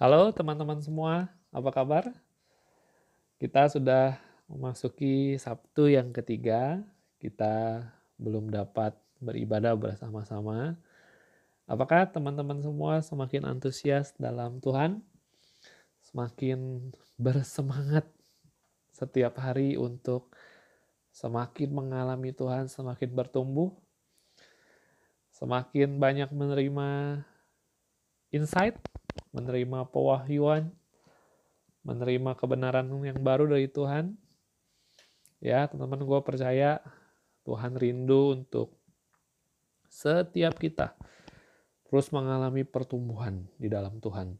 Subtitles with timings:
[0.00, 2.08] Halo teman-teman semua, apa kabar?
[3.36, 4.16] Kita sudah
[4.48, 6.80] memasuki Sabtu yang ketiga.
[7.20, 7.84] Kita
[8.16, 10.80] belum dapat beribadah bersama-sama.
[11.68, 15.04] Apakah teman-teman semua semakin antusias dalam Tuhan?
[16.00, 16.88] Semakin
[17.20, 18.08] bersemangat
[18.96, 20.32] setiap hari untuk
[21.12, 23.76] semakin mengalami Tuhan, semakin bertumbuh,
[25.28, 27.20] semakin banyak menerima
[28.32, 28.80] insight
[29.30, 30.70] menerima pewahyuan,
[31.86, 34.14] menerima kebenaran yang baru dari Tuhan.
[35.40, 36.84] Ya, teman-teman gue percaya
[37.48, 38.76] Tuhan rindu untuk
[39.90, 40.94] setiap kita
[41.90, 44.38] terus mengalami pertumbuhan di dalam Tuhan.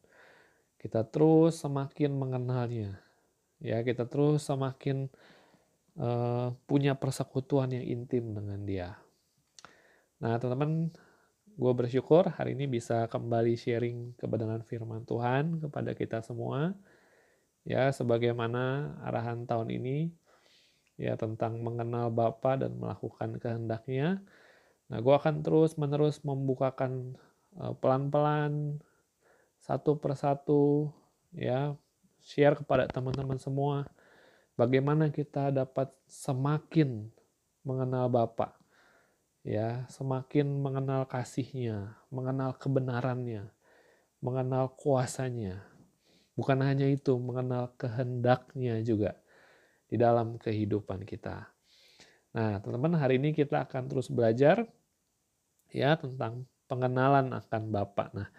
[0.78, 3.02] Kita terus semakin mengenalnya.
[3.58, 5.10] Ya, kita terus semakin
[5.98, 8.96] uh, punya persekutuan yang intim dengan Dia.
[10.22, 10.94] Nah, teman-teman,
[11.60, 16.72] Gue bersyukur hari ini bisa kembali sharing kebenaran firman Tuhan kepada kita semua.
[17.68, 20.08] Ya, sebagaimana arahan tahun ini
[20.96, 24.24] ya tentang mengenal Bapa dan melakukan kehendaknya.
[24.88, 27.20] Nah, gue akan terus menerus membukakan
[27.60, 28.80] uh, pelan-pelan
[29.60, 30.88] satu persatu
[31.36, 31.76] ya
[32.24, 33.84] share kepada teman-teman semua
[34.56, 37.12] bagaimana kita dapat semakin
[37.68, 38.59] mengenal Bapak
[39.40, 43.48] ya semakin mengenal kasihnya, mengenal kebenarannya,
[44.20, 45.64] mengenal kuasanya.
[46.36, 49.20] Bukan hanya itu, mengenal kehendaknya juga
[49.90, 51.50] di dalam kehidupan kita.
[52.30, 54.62] Nah, teman-teman, hari ini kita akan terus belajar
[55.74, 58.14] ya tentang pengenalan akan Bapak.
[58.14, 58.30] Nah,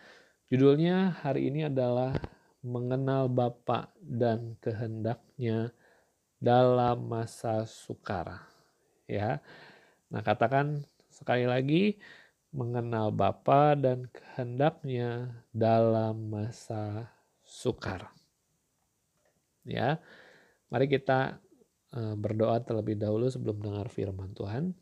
[0.48, 2.16] judulnya hari ini adalah
[2.64, 5.76] mengenal Bapak dan kehendaknya
[6.40, 8.48] dalam masa sukar.
[9.12, 9.44] Ya.
[10.08, 10.88] Nah, katakan
[11.22, 12.02] sekali lagi
[12.50, 17.14] mengenal Bapa dan kehendaknya dalam masa
[17.46, 18.10] sukar.
[19.62, 20.02] Ya.
[20.74, 21.38] Mari kita
[21.94, 24.74] eh, berdoa terlebih dahulu sebelum dengar firman Tuhan.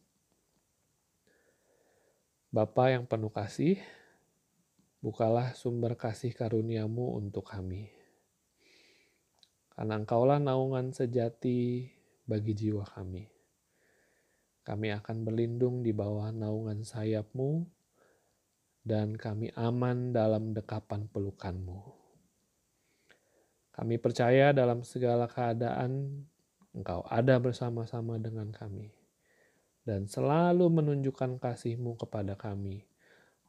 [2.49, 3.77] Bapa yang penuh kasih,
[5.05, 7.93] bukalah sumber kasih karuniamu untuk kami.
[9.75, 11.85] Karena engkaulah naungan sejati
[12.25, 13.38] bagi jiwa kami.
[14.69, 17.65] Kami akan berlindung di bawah naungan sayapmu,
[18.85, 21.81] dan kami aman dalam dekapan pelukanmu.
[23.73, 26.21] Kami percaya dalam segala keadaan
[26.69, 28.93] Engkau ada bersama-sama dengan kami
[29.89, 32.85] dan selalu menunjukkan kasihmu kepada kami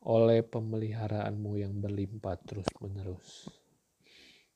[0.00, 3.52] oleh pemeliharaanmu yang berlimpah terus-menerus.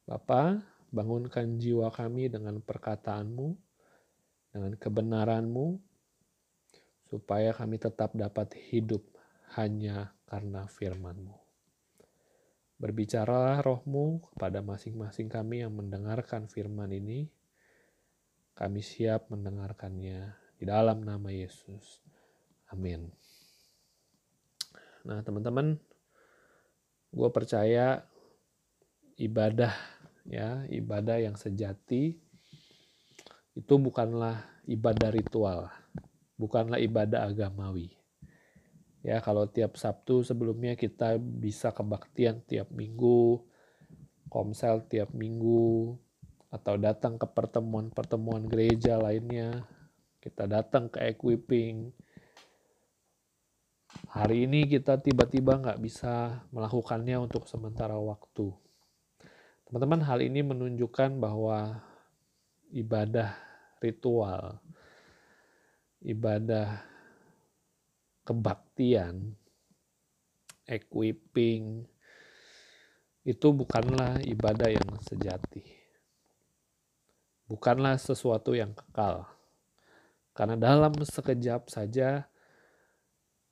[0.09, 3.53] Bapa, bangunkan jiwa kami dengan perkataanmu,
[4.57, 5.67] dengan kebenaranmu,
[7.15, 9.07] supaya kami tetap dapat hidup
[9.55, 11.39] hanya karena firman-Mu.
[12.75, 17.31] Berbicaralah rohmu kepada masing-masing kami yang mendengarkan firman ini.
[18.59, 22.03] Kami siap mendengarkannya di dalam nama Yesus.
[22.75, 23.15] Amin.
[25.07, 25.79] Nah teman-teman,
[27.15, 28.03] gue percaya
[29.23, 29.71] ibadah
[30.27, 32.19] ya ibadah yang sejati
[33.55, 35.71] itu bukanlah ibadah ritual
[36.35, 37.95] bukanlah ibadah agamawi.
[39.05, 43.45] Ya, kalau tiap Sabtu sebelumnya kita bisa kebaktian tiap minggu,
[44.33, 45.93] komsel tiap minggu,
[46.49, 49.69] atau datang ke pertemuan-pertemuan gereja lainnya,
[50.25, 51.93] kita datang ke equipping.
[54.09, 58.57] Hari ini kita tiba-tiba nggak bisa melakukannya untuk sementara waktu.
[59.69, 61.85] Teman-teman, hal ini menunjukkan bahwa
[62.73, 63.37] ibadah
[63.85, 64.65] ritual
[66.05, 66.85] ibadah
[68.29, 69.33] kebaktian,
[70.69, 71.89] equipping,
[73.25, 75.65] itu bukanlah ibadah yang sejati.
[77.49, 79.25] Bukanlah sesuatu yang kekal.
[80.37, 82.29] Karena dalam sekejap saja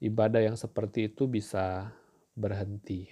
[0.03, 1.89] ibadah yang seperti itu bisa
[2.37, 3.09] berhenti.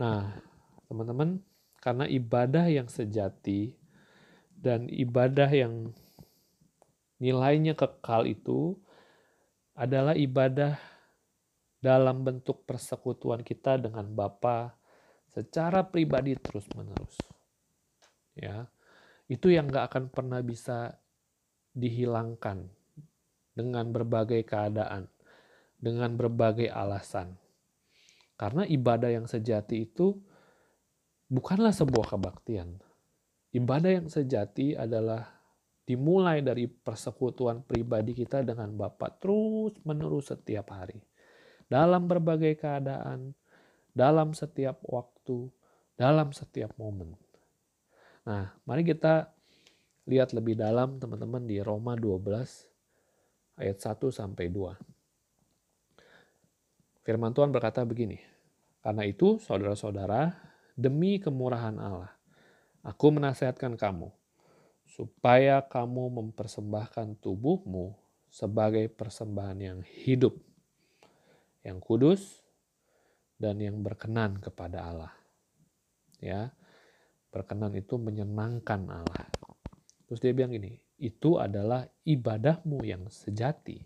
[0.00, 0.40] Nah,
[0.88, 1.42] teman-teman,
[1.82, 3.76] karena ibadah yang sejati
[4.56, 5.90] dan ibadah yang
[7.22, 8.74] nilainya kekal itu
[9.78, 10.74] adalah ibadah
[11.78, 14.74] dalam bentuk persekutuan kita dengan Bapa
[15.30, 17.14] secara pribadi terus-menerus.
[18.34, 18.66] Ya.
[19.30, 20.98] Itu yang gak akan pernah bisa
[21.72, 22.68] dihilangkan
[23.54, 25.08] dengan berbagai keadaan,
[25.78, 27.38] dengan berbagai alasan.
[28.36, 30.18] Karena ibadah yang sejati itu
[31.30, 32.82] bukanlah sebuah kebaktian.
[33.54, 35.41] Ibadah yang sejati adalah
[35.82, 41.02] dimulai dari persekutuan pribadi kita dengan Bapa terus menerus setiap hari.
[41.66, 43.34] Dalam berbagai keadaan,
[43.90, 45.48] dalam setiap waktu,
[45.96, 47.16] dalam setiap momen.
[48.22, 49.34] Nah, mari kita
[50.06, 54.78] lihat lebih dalam teman-teman di Roma 12 ayat 1 sampai 2.
[57.02, 58.18] Firman Tuhan berkata begini,
[58.82, 60.34] Karena itu saudara-saudara,
[60.78, 62.14] demi kemurahan Allah,
[62.82, 64.10] aku menasihatkan kamu,
[64.92, 67.96] supaya kamu mempersembahkan tubuhmu
[68.28, 70.36] sebagai persembahan yang hidup,
[71.64, 72.44] yang kudus,
[73.40, 75.12] dan yang berkenan kepada Allah.
[76.20, 76.52] Ya,
[77.32, 79.26] berkenan itu menyenangkan Allah.
[80.06, 83.80] Terus dia bilang gini, itu adalah ibadahmu yang sejati.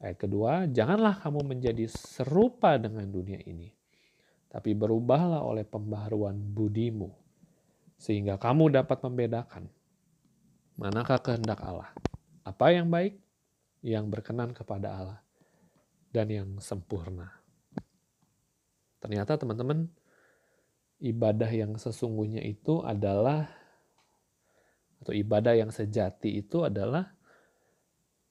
[0.00, 3.72] Ayat kedua, janganlah kamu menjadi serupa dengan dunia ini,
[4.48, 7.25] tapi berubahlah oleh pembaharuan budimu,
[7.96, 9.68] sehingga kamu dapat membedakan
[10.76, 11.88] manakah kehendak Allah,
[12.44, 13.16] apa yang baik,
[13.80, 15.20] yang berkenan kepada Allah,
[16.12, 17.32] dan yang sempurna.
[19.00, 19.88] Ternyata teman-teman,
[21.00, 23.48] ibadah yang sesungguhnya itu adalah
[25.00, 27.16] atau ibadah yang sejati itu adalah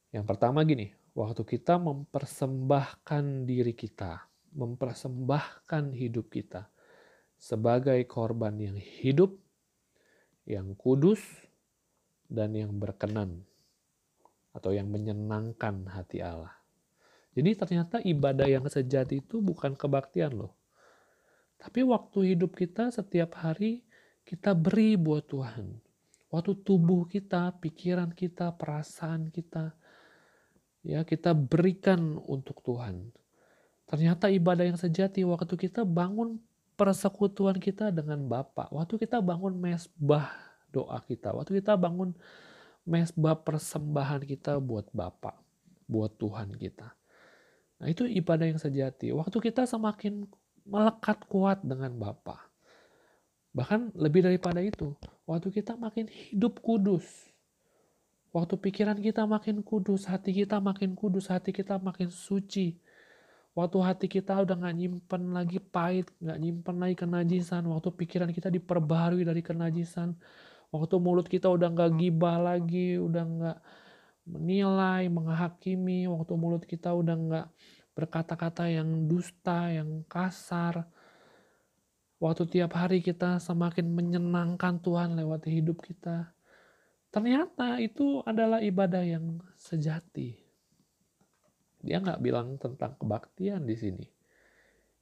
[0.09, 6.71] yang pertama gini, waktu kita mempersembahkan diri kita, mempersembahkan hidup kita
[7.35, 9.35] sebagai korban yang hidup,
[10.45, 11.21] yang kudus,
[12.29, 13.45] dan yang berkenan
[14.55, 16.53] atau yang menyenangkan hati Allah.
[17.35, 20.55] Jadi ternyata ibadah yang sejati itu bukan kebaktian loh.
[21.59, 23.83] Tapi waktu hidup kita setiap hari
[24.23, 25.75] kita beri buat Tuhan.
[26.31, 29.75] Waktu tubuh kita, pikiran kita, perasaan kita,
[30.81, 33.11] ya kita berikan untuk Tuhan.
[33.85, 36.41] Ternyata ibadah yang sejati waktu kita bangun
[36.75, 40.31] persekutuan kita dengan Bapa, waktu kita bangun mesbah
[40.69, 42.11] doa kita, waktu kita bangun
[42.85, 45.39] mesbah persembahan kita buat Bapa,
[45.87, 46.93] buat Tuhan kita.
[47.79, 49.11] Nah itu ibadah yang sejati.
[49.11, 50.27] Waktu kita semakin
[50.63, 52.39] melekat kuat dengan Bapa.
[53.55, 54.91] Bahkan lebih daripada itu,
[55.23, 57.07] waktu kita makin hidup kudus,
[58.35, 62.75] waktu pikiran kita makin kudus, hati kita makin kudus, hati kita makin suci,
[63.55, 68.51] waktu hati kita udah gak nyimpen lagi pahit, gak nyimpen lagi kenajisan, waktu pikiran kita
[68.51, 70.13] diperbaharui dari kenajisan,
[70.69, 73.59] waktu mulut kita udah gak gibah lagi, udah gak
[74.27, 77.47] menilai, menghakimi, waktu mulut kita udah gak
[77.95, 80.85] berkata-kata yang dusta, yang kasar,
[82.15, 86.31] Waktu tiap hari kita semakin menyenangkan Tuhan lewat hidup kita.
[87.11, 90.44] Ternyata itu adalah ibadah yang sejati.
[91.85, 94.05] Dia nggak bilang tentang kebaktian di sini.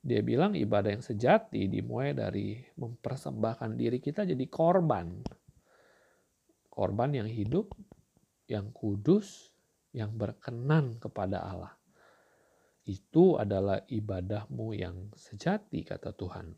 [0.03, 5.23] Dia bilang ibadah yang sejati dimulai dari mempersembahkan diri kita jadi korban.
[6.67, 7.71] Korban yang hidup,
[8.51, 9.55] yang kudus,
[9.95, 11.71] yang berkenan kepada Allah.
[12.83, 16.51] Itu adalah ibadahmu yang sejati, kata Tuhan.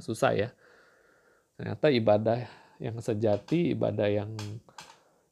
[0.00, 0.48] susah ya.
[1.60, 2.38] Ternyata ibadah
[2.80, 4.32] yang sejati, ibadah yang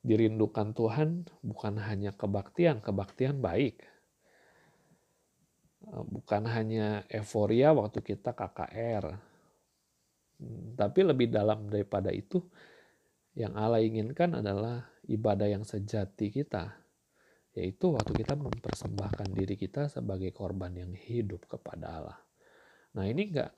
[0.02, 3.82] dirindukan Tuhan bukan hanya kebaktian, kebaktian baik.
[5.88, 9.04] Eh, bukan hanya euforia waktu kita KKR.
[10.38, 12.42] Hmm, tapi lebih dalam daripada itu,
[13.34, 16.78] yang Allah inginkan adalah ibadah yang sejati kita.
[17.58, 22.19] Yaitu waktu kita mempersembahkan diri kita sebagai korban yang hidup kepada Allah.
[22.94, 23.50] Nah ini enggak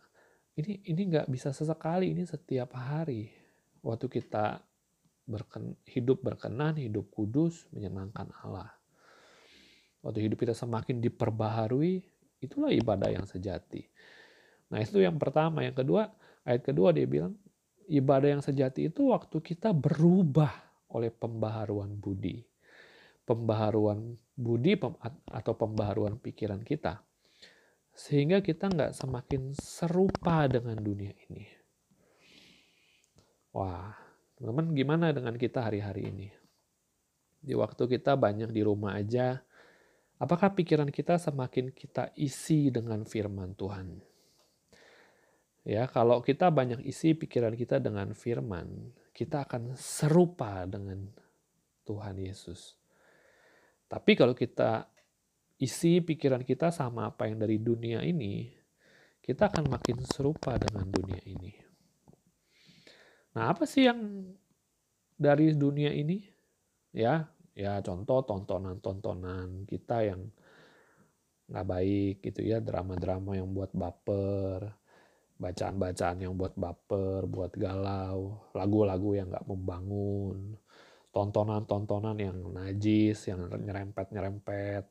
[0.57, 3.29] ini ini nggak bisa sesekali ini setiap hari
[3.85, 4.61] waktu kita
[5.31, 8.75] berken, hidup berkenan hidup kudus menyenangkan Allah.
[10.03, 12.03] Waktu hidup kita semakin diperbaharui
[12.43, 13.87] itulah ibadah yang sejati.
[14.73, 15.63] Nah itu yang pertama.
[15.63, 16.11] Yang kedua
[16.43, 17.37] ayat kedua dia bilang
[17.87, 20.51] ibadah yang sejati itu waktu kita berubah
[20.91, 22.43] oleh pembaharuan budi.
[23.29, 24.75] Pembaharuan budi
[25.31, 26.99] atau pembaharuan pikiran kita.
[27.95, 31.45] Sehingga kita nggak semakin serupa dengan dunia ini.
[33.53, 33.93] Wah,
[34.41, 36.29] teman-teman gimana dengan kita hari-hari ini?
[37.45, 39.37] Di waktu kita banyak di rumah aja,
[40.17, 44.01] apakah pikiran kita semakin kita isi dengan firman Tuhan?
[45.69, 51.13] Ya, kalau kita banyak isi pikiran kita dengan firman, kita akan serupa dengan
[51.85, 52.81] Tuhan Yesus.
[53.93, 54.89] Tapi kalau kita
[55.61, 58.49] isi pikiran kita sama apa yang dari dunia ini,
[59.21, 61.60] kita akan makin serupa dengan dunia ini.
[63.37, 64.01] Nah, apa sih yang
[65.15, 66.19] dari dunia ini?
[66.91, 70.27] Ya, ya contoh tontonan-tontonan kita yang
[71.51, 74.71] nggak baik gitu ya, drama-drama yang buat baper,
[75.39, 80.55] bacaan-bacaan yang buat baper, buat galau, lagu-lagu yang nggak membangun,
[81.15, 84.87] tontonan-tontonan yang najis, yang nyerempet-nyerempet,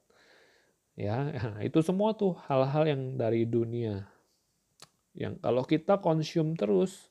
[1.00, 1.32] Ya,
[1.68, 4.04] itu semua tuh hal-hal yang dari dunia.
[5.16, 7.09] Yang kalau kita konsum terus,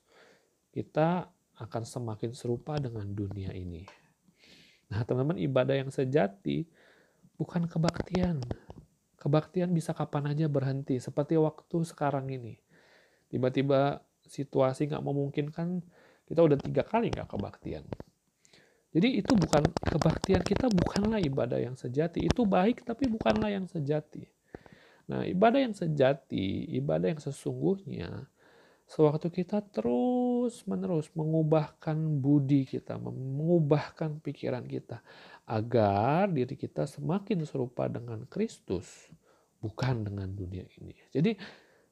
[0.79, 1.27] kita
[1.59, 3.83] akan semakin serupa dengan dunia ini.
[4.87, 6.63] Nah, teman-teman, ibadah yang sejati
[7.35, 8.39] bukan kebaktian.
[9.19, 12.55] Kebaktian bisa kapan aja berhenti, seperti waktu sekarang ini.
[13.27, 15.83] Tiba-tiba situasi nggak memungkinkan,
[16.23, 17.83] kita udah tiga kali nggak kebaktian.
[18.89, 22.23] Jadi itu bukan kebaktian kita bukanlah ibadah yang sejati.
[22.23, 24.23] Itu baik tapi bukanlah yang sejati.
[25.11, 28.31] Nah, ibadah yang sejati, ibadah yang sesungguhnya
[28.89, 35.05] sewaktu kita terus-menerus mengubahkan budi kita, mengubahkan pikiran kita
[35.45, 39.13] agar diri kita semakin serupa dengan Kristus,
[39.61, 40.97] bukan dengan dunia ini.
[41.13, 41.37] Jadi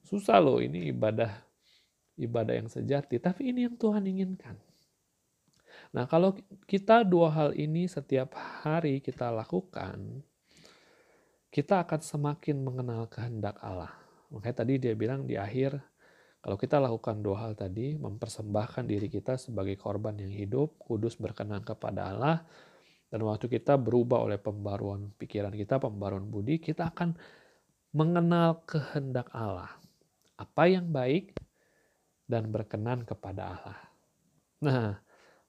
[0.01, 1.30] susah loh ini ibadah
[2.18, 4.58] ibadah yang sejati, tapi ini yang Tuhan inginkan.
[5.94, 6.34] Nah, kalau
[6.66, 8.34] kita dua hal ini setiap
[8.66, 10.25] hari kita lakukan,
[11.54, 13.94] kita akan semakin mengenal kehendak Allah.
[14.34, 15.77] Makanya tadi dia bilang di akhir,
[16.48, 21.60] kalau kita lakukan dua hal tadi, mempersembahkan diri kita sebagai korban yang hidup, kudus berkenan
[21.68, 22.48] kepada Allah,
[23.12, 27.20] dan waktu kita berubah oleh pembaruan pikiran kita, pembaruan budi, kita akan
[27.92, 29.75] mengenal kehendak Allah.
[30.39, 31.36] Apa yang baik
[32.32, 33.80] dan berkenan kepada Allah.
[34.63, 35.04] Nah,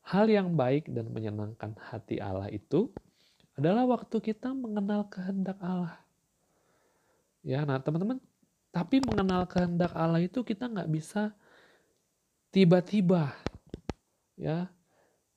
[0.08, 2.88] Hal yang baik dan menyenangkan hati Allah itu
[3.60, 6.00] adalah waktu kita mengenal kehendak Allah.
[7.44, 8.16] Ya, nah teman-teman,
[8.78, 11.34] tapi mengenal kehendak Allah itu kita nggak bisa
[12.54, 13.34] tiba-tiba,
[14.38, 14.70] ya,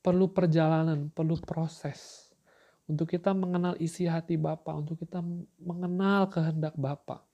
[0.06, 2.30] perlu perjalanan, perlu proses
[2.86, 5.26] untuk kita mengenal isi hati Bapa, untuk kita
[5.58, 7.26] mengenal kehendak Bapa.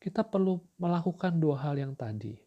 [0.00, 2.46] Kita perlu melakukan dua hal yang tadi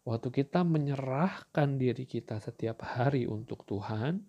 [0.00, 4.24] Waktu kita menyerahkan diri kita setiap hari untuk Tuhan,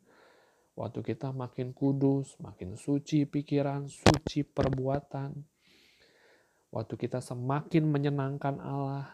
[0.76, 5.32] waktu kita makin kudus, makin suci pikiran, suci perbuatan,
[6.72, 9.12] waktu kita semakin menyenangkan Allah,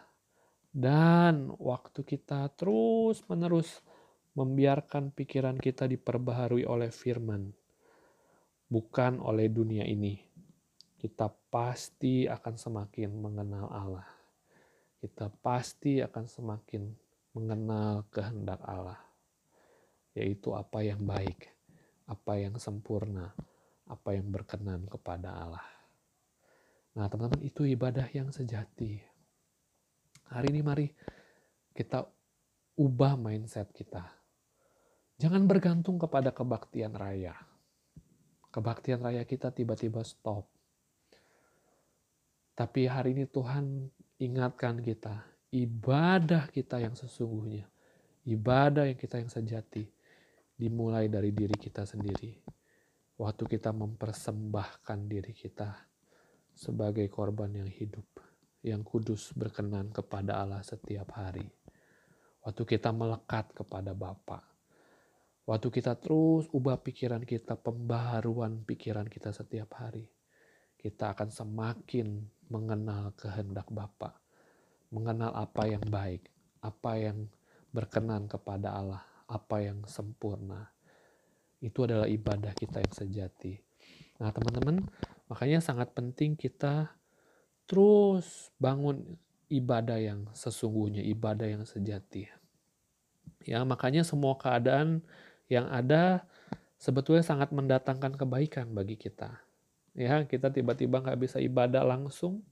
[0.72, 3.82] dan waktu kita terus-menerus
[4.32, 7.50] membiarkan pikiran kita diperbaharui oleh firman,
[8.70, 10.22] bukan oleh dunia ini,
[11.02, 14.08] kita pasti akan semakin mengenal Allah
[14.98, 16.90] kita pasti akan semakin
[17.30, 18.98] mengenal kehendak Allah,
[20.10, 21.54] yaitu apa yang baik,
[22.10, 23.30] apa yang sempurna,
[23.86, 25.77] apa yang berkenan kepada Allah.
[26.98, 28.98] Nah, teman-teman, itu ibadah yang sejati.
[30.34, 30.90] Hari ini, mari
[31.70, 32.02] kita
[32.74, 34.02] ubah mindset kita.
[35.14, 37.38] Jangan bergantung kepada kebaktian raya.
[38.50, 40.50] Kebaktian raya kita tiba-tiba stop.
[42.58, 43.86] Tapi hari ini Tuhan
[44.18, 45.22] ingatkan kita,
[45.54, 47.70] ibadah kita yang sesungguhnya,
[48.26, 49.86] ibadah yang kita yang sejati,
[50.58, 52.42] dimulai dari diri kita sendiri.
[53.22, 55.87] Waktu kita mempersembahkan diri kita
[56.58, 58.02] sebagai korban yang hidup,
[58.66, 61.46] yang kudus berkenan kepada Allah setiap hari.
[62.42, 64.42] Waktu kita melekat kepada Bapa.
[65.46, 70.10] Waktu kita terus ubah pikiran kita, pembaharuan pikiran kita setiap hari.
[70.74, 74.18] Kita akan semakin mengenal kehendak Bapa,
[74.90, 76.26] mengenal apa yang baik,
[76.58, 77.30] apa yang
[77.70, 80.74] berkenan kepada Allah, apa yang sempurna.
[81.62, 83.54] Itu adalah ibadah kita yang sejati.
[84.18, 84.82] Nah, teman-teman,
[85.28, 86.92] makanya sangat penting kita
[87.68, 89.16] terus bangun
[89.48, 92.28] ibadah yang sesungguhnya, ibadah yang sejati.
[93.44, 95.04] Ya, makanya semua keadaan
[95.48, 96.28] yang ada
[96.76, 99.40] sebetulnya sangat mendatangkan kebaikan bagi kita.
[99.98, 102.46] Ya kita tiba-tiba nggak bisa ibadah langsung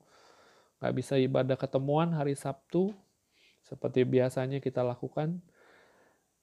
[0.82, 2.90] nggak bisa ibadah ketemuan hari Sabtu
[3.62, 5.38] seperti biasanya kita lakukan.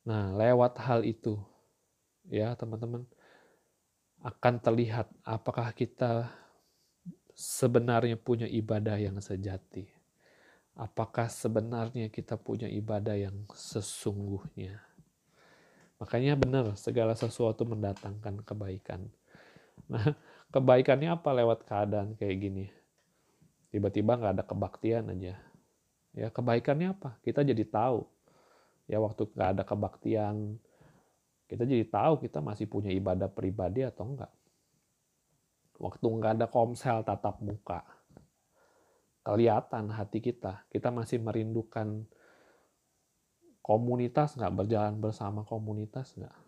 [0.08, 1.36] Nah lewat hal itu.
[2.32, 3.04] Ya teman-teman
[4.24, 6.32] akan terlihat apakah kita
[7.36, 9.86] sebenarnya punya ibadah yang sejati
[10.80, 14.80] apakah sebenarnya kita punya ibadah yang sesungguhnya
[16.00, 19.12] makanya benar segala sesuatu mendatangkan kebaikan
[19.92, 20.16] nah
[20.54, 22.66] kebaikannya apa lewat keadaan kayak gini?
[23.74, 25.42] Tiba-tiba nggak ada kebaktian aja.
[26.14, 27.18] Ya kebaikannya apa?
[27.26, 28.06] Kita jadi tahu.
[28.86, 30.62] Ya waktu nggak ada kebaktian,
[31.50, 34.32] kita jadi tahu kita masih punya ibadah pribadi atau enggak.
[35.78, 37.84] Waktu nggak ada komsel tatap muka,
[39.26, 40.64] kelihatan hati kita.
[40.72, 42.08] Kita masih merindukan
[43.64, 46.44] komunitas nggak berjalan bersama komunitas nggak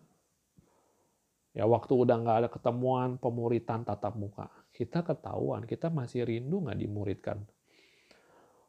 [1.56, 6.76] Ya waktu udah nggak ada ketemuan pemuritan tatap muka, kita ketahuan kita masih rindu nggak
[6.76, 7.40] dimuridkan.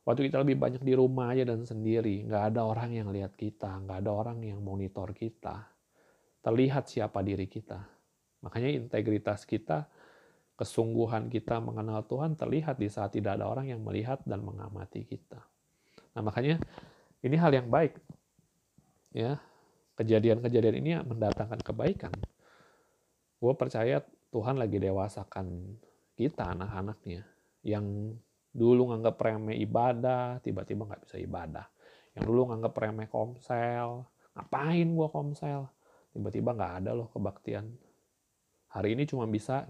[0.08, 3.84] Waktu kita lebih banyak di rumah aja dan sendiri, nggak ada orang yang lihat kita,
[3.84, 5.68] nggak ada orang yang monitor kita.
[6.48, 7.84] Terlihat siapa diri kita.
[8.40, 9.92] Makanya integritas kita
[10.58, 15.38] Kesungguhan kita mengenal Tuhan terlihat di saat tidak ada orang yang melihat dan mengamati kita.
[16.18, 16.58] Nah, makanya
[17.22, 17.94] ini hal yang baik.
[19.14, 19.38] Ya,
[20.02, 22.10] kejadian-kejadian ini mendatangkan kebaikan.
[23.38, 24.02] Gue percaya
[24.34, 25.78] Tuhan lagi dewasakan
[26.18, 27.22] kita anak-anaknya
[27.62, 28.18] yang
[28.50, 31.70] dulu nganggap remeh ibadah, tiba-tiba nggak bisa ibadah.
[32.18, 35.70] Yang dulu nganggap remeh komsel, ngapain gue komsel,
[36.18, 37.70] tiba-tiba nggak ada loh kebaktian.
[38.74, 39.70] Hari ini cuma bisa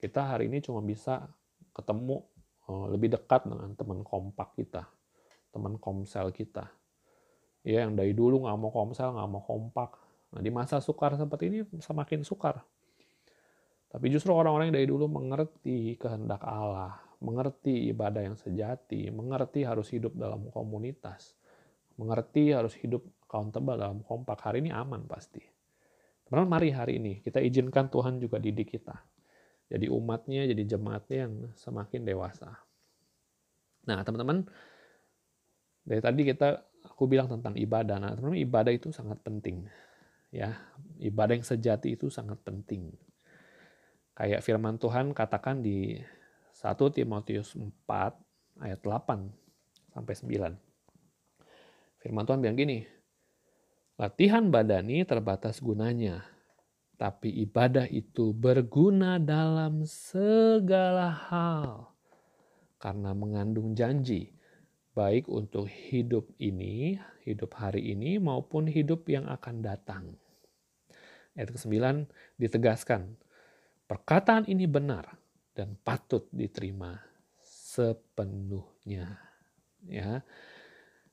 [0.00, 1.28] kita hari ini cuma bisa
[1.76, 2.24] ketemu
[2.72, 4.88] uh, lebih dekat dengan teman kompak kita,
[5.52, 6.72] teman komsel kita.
[7.60, 10.00] Ya, yang dari dulu nggak mau komsel, nggak mau kompak.
[10.32, 12.64] Nah, di masa sukar seperti ini semakin sukar.
[13.92, 19.88] Tapi justru orang-orang yang dari dulu mengerti kehendak Allah, mengerti ibadah yang sejati, mengerti harus
[19.92, 21.36] hidup dalam komunitas,
[21.96, 24.38] mengerti harus hidup accountable dalam kompak.
[24.38, 25.55] Hari ini aman pasti.
[26.26, 28.98] Teman-teman, mari hari ini kita izinkan Tuhan juga didik kita
[29.66, 32.62] jadi umatnya, jadi jemaatnya yang semakin dewasa.
[33.86, 34.46] Nah, teman-teman,
[35.82, 37.98] dari tadi kita aku bilang tentang ibadah.
[37.98, 39.66] Nah, teman-teman, ibadah itu sangat penting.
[40.30, 40.54] Ya,
[41.02, 42.94] ibadah yang sejati itu sangat penting.
[44.14, 45.98] Kayak firman Tuhan katakan di
[46.54, 50.54] 1 Timotius 4 ayat 8 sampai 9.
[52.06, 52.86] Firman Tuhan bilang gini,
[53.96, 56.24] latihan badani terbatas gunanya,
[56.96, 61.92] tapi ibadah itu berguna dalam segala hal
[62.76, 64.36] karena mengandung janji
[64.96, 66.96] baik untuk hidup ini,
[67.28, 70.16] hidup hari ini maupun hidup yang akan datang.
[71.36, 72.08] Ayat ke-9
[72.40, 73.12] ditegaskan,
[73.84, 75.20] perkataan ini benar
[75.52, 76.96] dan patut diterima
[77.44, 79.20] sepenuhnya.
[79.84, 80.24] Ya.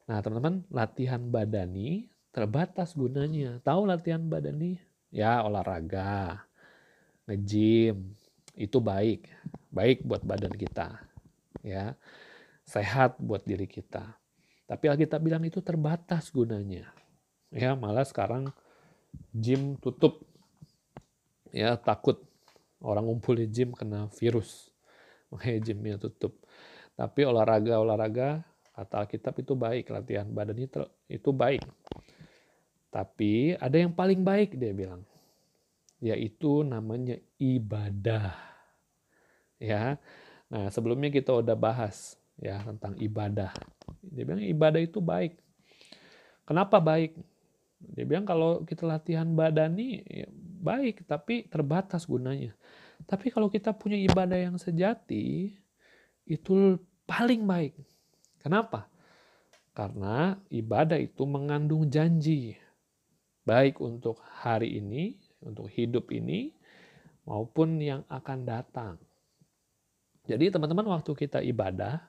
[0.08, 3.62] Nah, teman-teman, latihan badani terbatas gunanya.
[3.62, 4.82] Tahu latihan badani?
[5.14, 6.42] ya olahraga,
[7.30, 8.18] nge-gym,
[8.58, 9.30] itu baik.
[9.70, 10.98] Baik buat badan kita.
[11.62, 11.94] Ya.
[12.66, 14.18] Sehat buat diri kita.
[14.66, 16.90] Tapi Alkitab bilang itu terbatas gunanya.
[17.54, 18.50] Ya, malah sekarang
[19.30, 20.26] gym tutup.
[21.54, 22.26] Ya, takut
[22.82, 24.74] orang ngumpul di gym kena virus.
[25.30, 26.42] Makanya gymnya tutup.
[26.98, 28.42] Tapi olahraga-olahraga
[28.74, 31.62] kata Alkitab itu baik, latihan badan itu, itu baik.
[32.94, 35.02] Tapi ada yang paling baik dia bilang,
[35.98, 38.38] yaitu namanya ibadah.
[39.58, 39.98] Ya.
[40.54, 43.50] Nah, sebelumnya kita udah bahas ya tentang ibadah.
[44.06, 45.42] Dia bilang ibadah itu baik.
[46.46, 47.18] Kenapa baik?
[47.82, 50.30] Dia bilang kalau kita latihan badani ya
[50.62, 52.54] baik, tapi terbatas gunanya.
[53.10, 55.50] Tapi kalau kita punya ibadah yang sejati,
[56.30, 56.78] itu
[57.10, 57.74] paling baik.
[58.38, 58.86] Kenapa?
[59.74, 62.54] Karena ibadah itu mengandung janji
[63.44, 66.56] baik untuk hari ini, untuk hidup ini,
[67.28, 68.96] maupun yang akan datang.
[70.24, 72.00] Jadi teman-teman waktu kita ibadah,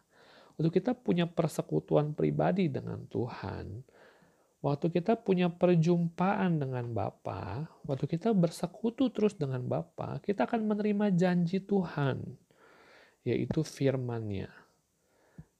[0.55, 3.83] waktu kita punya persekutuan pribadi dengan Tuhan,
[4.62, 11.11] waktu kita punya perjumpaan dengan Bapa, waktu kita bersekutu terus dengan Bapa, kita akan menerima
[11.11, 12.23] janji Tuhan,
[13.27, 14.51] yaitu firman-Nya.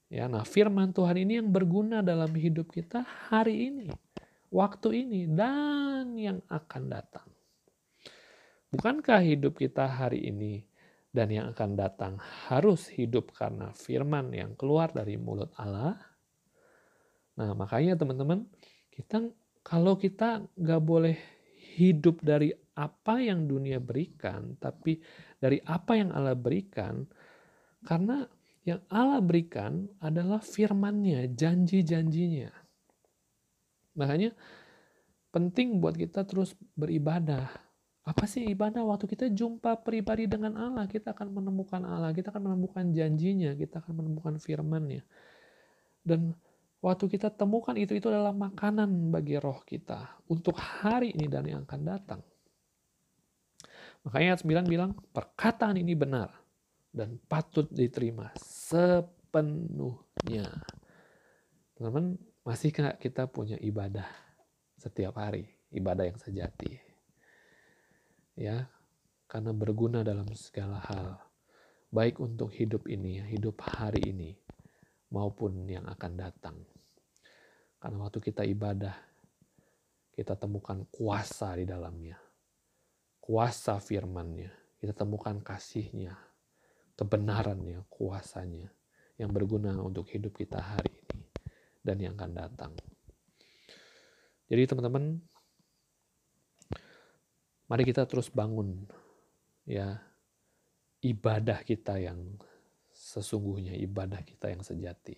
[0.07, 3.91] Ya, nah firman Tuhan ini yang berguna dalam hidup kita hari ini
[4.55, 7.27] waktu ini dan yang akan datang.
[8.71, 10.63] Bukankah hidup kita hari ini
[11.11, 15.99] dan yang akan datang harus hidup karena firman yang keluar dari mulut Allah?
[17.35, 18.47] Nah, makanya teman-teman,
[18.95, 19.27] kita
[19.67, 21.19] kalau kita nggak boleh
[21.75, 25.03] hidup dari apa yang dunia berikan, tapi
[25.39, 27.07] dari apa yang Allah berikan,
[27.83, 28.27] karena
[28.67, 32.64] yang Allah berikan adalah firmannya, janji-janjinya.
[33.95, 34.35] Makanya
[35.35, 37.51] penting buat kita terus beribadah.
[38.05, 38.85] Apa sih ibadah?
[38.85, 43.81] Waktu kita jumpa pribadi dengan Allah, kita akan menemukan Allah, kita akan menemukan janjinya, kita
[43.81, 45.01] akan menemukan firmannya.
[46.05, 46.37] Dan
[46.85, 51.65] waktu kita temukan itu, itu adalah makanan bagi roh kita untuk hari ini dan yang
[51.65, 52.21] akan datang.
[54.05, 56.29] Makanya ayat 9 bilang, perkataan ini benar
[56.93, 59.25] dan patut diterima sepenuhnya.
[61.73, 64.05] Teman-teman, Masihkah kita punya ibadah
[64.77, 66.77] setiap hari, ibadah yang sejati?
[68.37, 68.69] Ya,
[69.25, 71.17] karena berguna dalam segala hal,
[71.89, 74.37] baik untuk hidup ini, hidup hari ini,
[75.09, 76.61] maupun yang akan datang.
[77.81, 78.93] Karena waktu kita ibadah,
[80.13, 82.21] kita temukan kuasa di dalamnya.
[83.25, 84.53] Kuasa firmannya.
[84.77, 86.13] Kita temukan kasihnya,
[86.93, 88.69] kebenarannya, kuasanya
[89.17, 90.94] yang berguna untuk hidup kita hari
[91.85, 92.73] dan yang akan datang.
[94.49, 95.21] Jadi teman-teman,
[97.69, 98.89] mari kita terus bangun
[99.69, 100.01] ya
[101.05, 102.41] ibadah kita yang
[102.93, 105.17] sesungguhnya, ibadah kita yang sejati.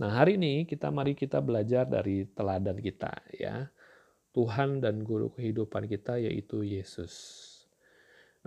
[0.00, 3.68] Nah, hari ini kita mari kita belajar dari teladan kita ya.
[4.32, 7.12] Tuhan dan guru kehidupan kita yaitu Yesus.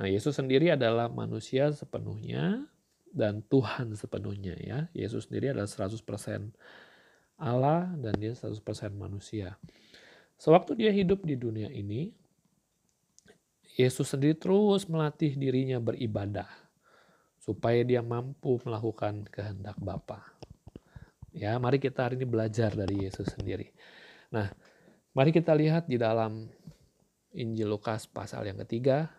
[0.01, 2.65] Nah, Yesus sendiri adalah manusia sepenuhnya
[3.13, 4.79] dan Tuhan sepenuhnya ya.
[4.97, 6.01] Yesus sendiri adalah 100%
[7.35, 8.61] Allah dan dia 100%
[8.95, 9.59] manusia.
[10.35, 12.11] Sewaktu dia hidup di dunia ini,
[13.75, 16.47] Yesus sendiri terus melatih dirinya beribadah
[17.43, 20.33] supaya dia mampu melakukan kehendak Bapa.
[21.35, 23.67] Ya, mari kita hari ini belajar dari Yesus sendiri.
[24.31, 24.47] Nah,
[25.11, 26.47] mari kita lihat di dalam
[27.35, 29.11] Injil Lukas pasal yang ketiga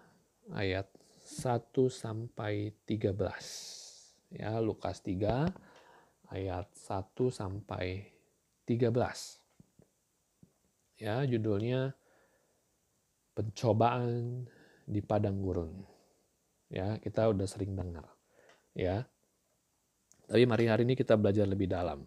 [0.56, 0.88] ayat
[1.20, 4.32] 1 sampai 13.
[4.32, 5.52] Ya, Lukas 3
[6.30, 8.10] ayat 1 sampai
[8.66, 9.40] 13.
[10.96, 11.92] Ya, judulnya
[13.36, 14.48] pencobaan
[14.88, 15.84] di padang gurun.
[16.72, 18.08] Ya, kita udah sering dengar.
[18.72, 19.06] Ya.
[20.26, 22.02] Tapi mari hari ini kita belajar lebih dalam.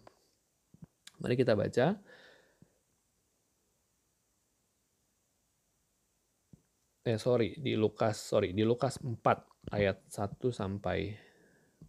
[1.20, 1.96] Mari kita baca.
[7.00, 11.29] Eh sorry, di Lukas, sorry, di Lukas 4 ayat 1 sampai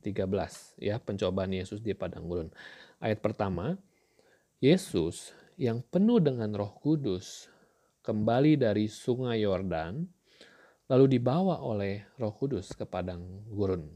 [0.01, 2.49] 13 ya, pencobaan Yesus di padang gurun.
[2.97, 3.77] Ayat pertama,
[4.57, 7.45] Yesus yang penuh dengan Roh Kudus
[8.01, 10.09] kembali dari sungai Yordan
[10.91, 13.87] lalu dibawa oleh Roh Kudus ke padang gurun.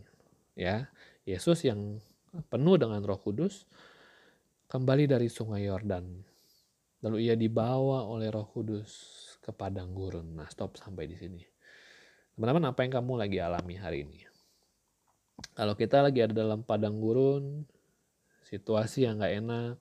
[0.56, 0.88] Ya,
[1.28, 2.00] Yesus yang
[2.48, 3.68] penuh dengan Roh Kudus,
[4.72, 6.04] kembali dari Sungai Yordan.
[7.04, 8.90] Lalu ia dibawa oleh Roh Kudus
[9.44, 10.40] ke padang gurun.
[10.40, 11.44] Nah, stop sampai di sini.
[12.36, 14.35] Teman-teman, apa yang kamu lagi alami hari ini?
[15.56, 17.68] Kalau kita lagi ada dalam padang gurun,
[18.48, 19.76] situasi yang nggak enak,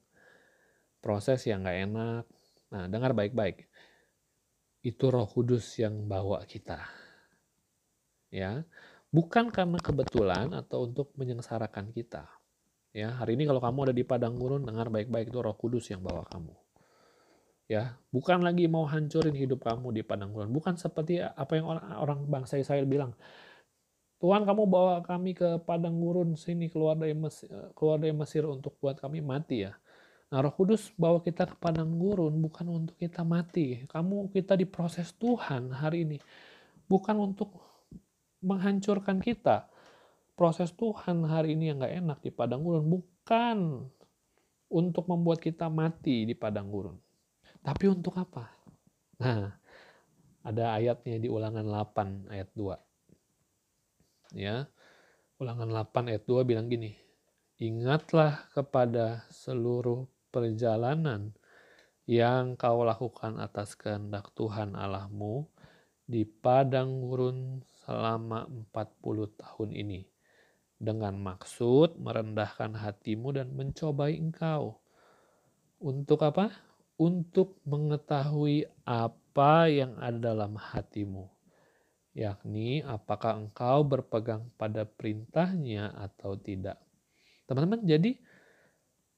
[0.98, 2.24] proses yang nggak enak,
[2.74, 3.70] nah dengar baik-baik.
[4.82, 6.82] Itu Roh Kudus yang bawa kita.
[8.34, 8.66] Ya,
[9.14, 12.26] bukan karena kebetulan atau untuk menyengsarakan kita.
[12.90, 16.02] Ya, hari ini kalau kamu ada di padang gurun, dengar baik-baik itu Roh Kudus yang
[16.02, 16.54] bawa kamu.
[17.64, 21.86] Ya, bukan lagi mau hancurin hidup kamu di padang gurun, bukan seperti apa yang orang,
[21.96, 23.14] orang bangsa Israel bilang.
[24.24, 27.44] Tuhan kamu bawa kami ke padang gurun sini keluar dari Mesir,
[27.76, 29.76] keluar dari Mesir untuk buat kami mati ya.
[30.32, 33.84] Nah, Roh Kudus bawa kita ke padang gurun bukan untuk kita mati.
[33.84, 36.16] Kamu kita diproses Tuhan hari ini.
[36.88, 37.52] Bukan untuk
[38.40, 39.68] menghancurkan kita
[40.32, 43.84] proses Tuhan hari ini yang gak enak di padang gurun bukan
[44.72, 46.96] untuk membuat kita mati di padang gurun.
[47.60, 48.48] Tapi untuk apa?
[49.20, 49.52] Nah,
[50.40, 52.93] ada ayatnya di ulangan 8 ayat 2.
[54.34, 54.66] Ya,
[55.38, 56.98] ulangan 8 ayat 2 bilang gini,
[57.62, 61.30] Ingatlah kepada seluruh perjalanan
[62.04, 65.46] yang kau lakukan atas kehendak Tuhan Allahmu
[66.02, 70.02] di padang gurun selama 40 tahun ini
[70.82, 74.82] dengan maksud merendahkan hatimu dan mencobai engkau.
[75.78, 76.50] Untuk apa?
[76.98, 81.33] Untuk mengetahui apa yang ada dalam hatimu,
[82.14, 86.78] yakni apakah engkau berpegang pada perintahnya atau tidak.
[87.44, 88.16] Teman-teman, jadi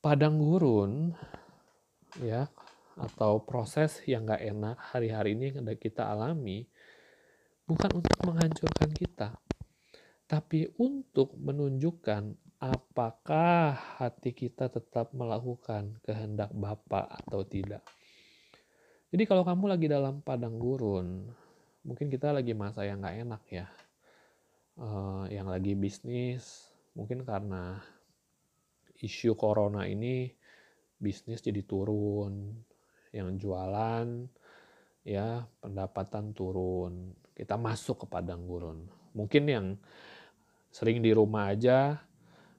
[0.00, 1.12] padang gurun
[2.24, 2.48] ya
[2.96, 6.64] atau proses yang gak enak hari-hari ini yang kita alami
[7.68, 9.36] bukan untuk menghancurkan kita,
[10.24, 17.84] tapi untuk menunjukkan apakah hati kita tetap melakukan kehendak Bapa atau tidak.
[19.12, 21.28] Jadi kalau kamu lagi dalam padang gurun,
[21.86, 23.66] mungkin kita lagi masa yang nggak enak ya,
[24.82, 27.78] uh, yang lagi bisnis, mungkin karena
[28.98, 30.34] isu corona ini
[30.98, 32.58] bisnis jadi turun,
[33.14, 34.26] yang jualan
[35.06, 38.90] ya pendapatan turun, kita masuk ke padang gurun.
[39.14, 39.66] Mungkin yang
[40.74, 42.02] sering di rumah aja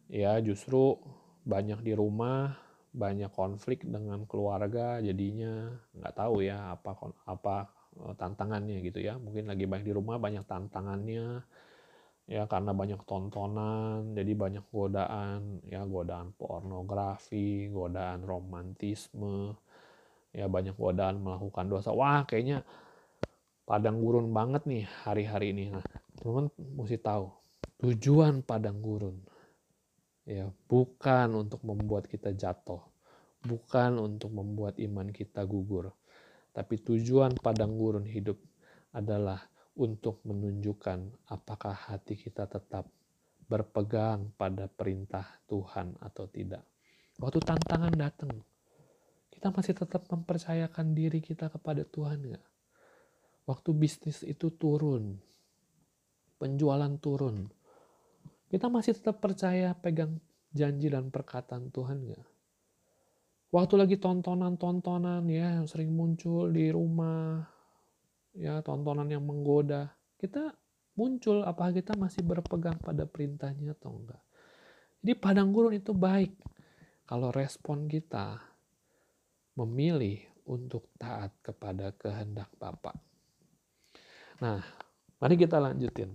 [0.08, 0.96] ya justru
[1.44, 2.56] banyak di rumah
[2.96, 5.70] banyak konflik dengan keluarga jadinya.
[5.94, 6.92] Nggak tahu ya apa
[7.28, 7.77] apa
[8.18, 9.18] tantangannya gitu ya.
[9.18, 11.42] Mungkin lagi banyak di rumah banyak tantangannya
[12.28, 19.56] ya karena banyak tontonan jadi banyak godaan ya godaan pornografi godaan romantisme
[20.36, 21.96] ya banyak godaan melakukan dosa.
[21.96, 22.68] Wah kayaknya
[23.64, 25.72] padang gurun banget nih hari-hari ini.
[25.72, 25.86] Nah
[26.20, 27.32] teman-teman mesti tahu
[27.78, 29.18] tujuan padang gurun
[30.28, 32.84] ya bukan untuk membuat kita jatuh
[33.48, 35.94] bukan untuk membuat iman kita gugur
[36.58, 38.42] tapi tujuan padang gurun hidup
[38.98, 39.38] adalah
[39.78, 42.90] untuk menunjukkan apakah hati kita tetap
[43.46, 46.66] berpegang pada perintah Tuhan atau tidak.
[47.22, 48.34] Waktu tantangan datang,
[49.30, 52.46] kita masih tetap mempercayakan diri kita kepada Tuhan nggak?
[53.46, 55.22] Waktu bisnis itu turun,
[56.42, 57.54] penjualan turun,
[58.48, 60.24] Kita masih tetap percaya pegang
[60.56, 62.37] janji dan perkataan Tuhan nggak?
[63.48, 67.48] Waktu lagi tontonan-tontonan ya yang sering muncul di rumah,
[68.36, 69.88] ya tontonan yang menggoda,
[70.20, 70.52] kita
[71.00, 74.20] muncul apakah kita masih berpegang pada perintahnya atau enggak.
[75.00, 76.36] Jadi padang gurun itu baik
[77.08, 78.36] kalau respon kita
[79.56, 80.20] memilih
[80.52, 82.92] untuk taat kepada kehendak Bapa.
[84.44, 84.60] Nah,
[85.24, 86.12] mari kita lanjutin.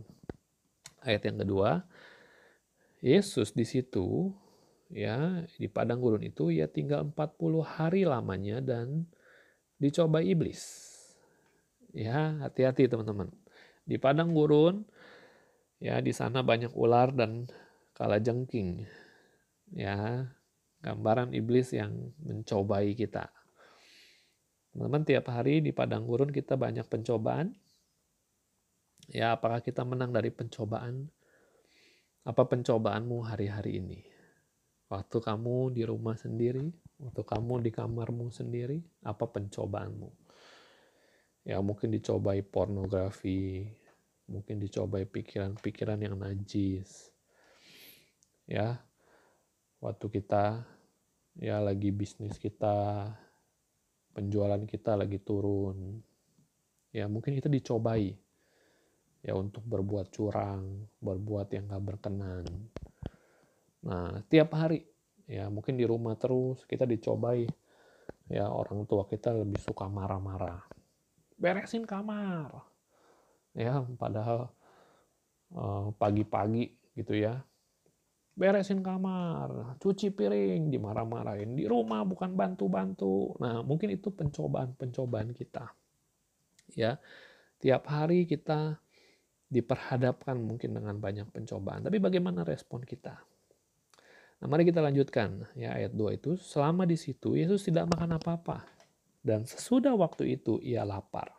[1.03, 1.83] Ayat yang kedua,
[3.03, 4.31] Yesus di situ
[4.93, 9.09] ya di padang gurun itu ya tinggal 40 hari lamanya dan
[9.81, 10.93] dicoba iblis.
[11.93, 13.33] Ya, hati-hati teman-teman.
[13.85, 14.87] Di padang gurun
[15.83, 17.49] ya di sana banyak ular dan
[17.97, 18.87] kalajengking.
[19.73, 20.29] Ya,
[20.85, 23.33] gambaran iblis yang mencobai kita.
[24.73, 27.53] Teman-teman tiap hari di padang gurun kita banyak pencobaan.
[29.11, 31.11] Ya, apakah kita menang dari pencobaan?
[32.23, 34.12] Apa pencobaanmu hari-hari ini?
[34.93, 36.69] Waktu kamu di rumah sendiri,
[37.01, 40.13] waktu kamu di kamarmu sendiri, apa pencobaanmu?
[41.49, 43.65] Ya mungkin dicobai pornografi,
[44.29, 47.09] mungkin dicobai pikiran-pikiran yang najis.
[48.45, 48.85] Ya,
[49.81, 50.61] waktu kita
[51.41, 53.09] ya lagi bisnis kita,
[54.13, 56.05] penjualan kita lagi turun,
[56.93, 58.13] ya mungkin kita dicobai
[59.25, 62.45] ya untuk berbuat curang, berbuat yang gak berkenan.
[63.83, 64.87] Nah, tiap hari
[65.27, 67.47] ya mungkin di rumah terus kita dicobai
[68.31, 70.63] ya orang tua kita lebih suka marah-marah.
[71.39, 72.63] Beresin kamar.
[73.53, 74.49] Ya, padahal
[75.53, 77.43] eh, pagi-pagi gitu ya.
[78.33, 81.53] Beresin kamar, cuci piring, dimarah-marahin.
[81.53, 83.37] Di rumah bukan bantu-bantu.
[83.37, 85.69] Nah, mungkin itu pencobaan-pencobaan kita.
[86.73, 86.97] Ya,
[87.61, 88.81] tiap hari kita
[89.53, 91.85] diperhadapkan mungkin dengan banyak pencobaan.
[91.85, 93.21] Tapi bagaimana respon kita?
[94.43, 96.35] Nah, mari kita lanjutkan ya ayat 2 itu.
[96.35, 98.67] Selama di situ Yesus tidak makan apa-apa
[99.23, 101.31] dan sesudah waktu itu ia lapar.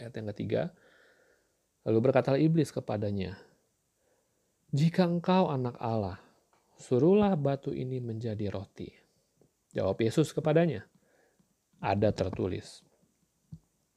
[0.00, 0.72] Ayat yang ketiga.
[1.84, 3.36] Lalu berkatalah iblis kepadanya,
[4.72, 6.16] "Jika engkau anak Allah,
[6.78, 8.88] suruhlah batu ini menjadi roti."
[9.74, 10.86] Jawab Yesus kepadanya,
[11.82, 12.86] "Ada tertulis,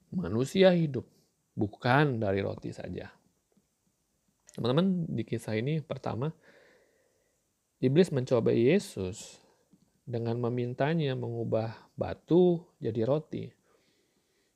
[0.09, 1.05] manusia hidup
[1.53, 3.11] bukan dari roti saja.
[4.55, 6.31] Teman-teman, di kisah ini pertama,
[7.83, 9.39] iblis mencoba Yesus
[10.05, 13.49] dengan memintanya mengubah batu jadi roti.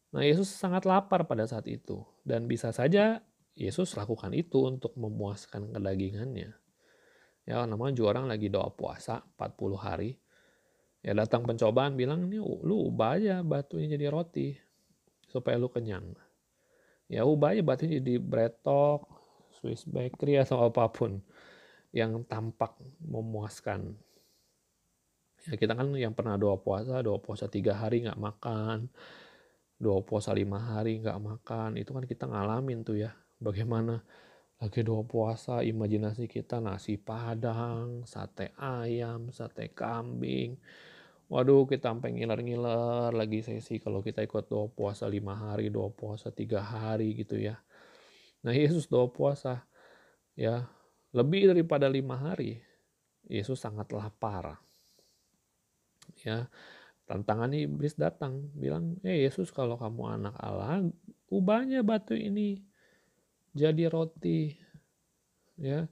[0.09, 3.21] Nah, Yesus sangat lapar pada saat itu dan bisa saja
[3.53, 6.55] Yesus lakukan itu untuk memuaskan kedagingannya.
[7.45, 10.11] Ya, namanya juga orang lagi doa puasa 40 hari.
[11.01, 14.53] Ya datang pencobaan bilang, ini lu ubah aja batunya jadi roti
[15.29, 16.11] supaya lu kenyang
[17.09, 19.03] ya ubah aja batunya jadi bretok,
[19.57, 21.19] Swiss bakery atau apa pun
[21.95, 23.97] yang tampak memuaskan.
[25.47, 28.91] Ya kita kan yang pernah doa puasa, doa puasa tiga hari nggak makan,
[29.79, 34.03] doa puasa lima hari nggak makan, itu kan kita ngalamin tuh ya, bagaimana
[34.59, 40.59] lagi doa puasa, imajinasi kita nasi padang, sate ayam, sate kambing,
[41.29, 46.33] Waduh, kita sampai ngiler-ngiler lagi sesi kalau kita ikut doa puasa lima hari, doa puasa
[46.33, 47.61] tiga hari gitu ya.
[48.41, 49.61] Nah Yesus doa puasa
[50.33, 50.65] ya
[51.15, 52.61] lebih daripada lima hari.
[53.29, 54.57] Yesus sangat lapar.
[56.25, 56.49] Ya,
[57.05, 60.89] tantangan iblis datang bilang, eh Yesus kalau kamu anak Allah,
[61.29, 62.65] ubahnya batu ini
[63.53, 64.57] jadi roti.
[65.59, 65.85] Ya,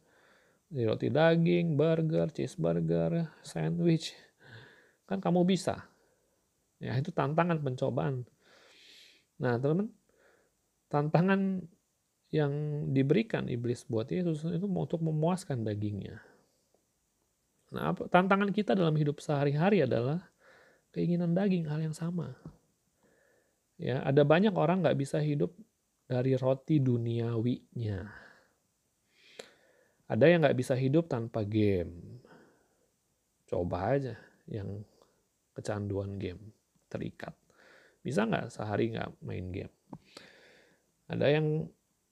[0.73, 4.15] jadi roti daging, burger, cheeseburger, sandwich
[5.07, 5.87] Kan kamu bisa.
[6.83, 8.27] Ya, itu tantangan pencobaan.
[9.39, 9.89] Nah, teman-teman,
[10.91, 11.63] tantangan
[12.27, 12.51] yang
[12.91, 16.19] diberikan iblis buat Yesus itu untuk memuaskan dagingnya.
[17.71, 20.23] Nah, tantangan kita dalam hidup sehari-hari adalah
[20.91, 22.35] keinginan daging hal yang sama.
[23.77, 25.53] Ya, ada banyak orang nggak bisa hidup
[26.07, 27.99] dari roti duniawinya.
[30.07, 32.23] Ada yang nggak bisa hidup tanpa game.
[33.47, 34.15] Coba aja
[34.47, 34.83] yang
[35.51, 36.55] kecanduan game,
[36.87, 37.35] terikat.
[37.99, 39.75] Bisa nggak sehari nggak main game?
[41.11, 41.67] Ada yang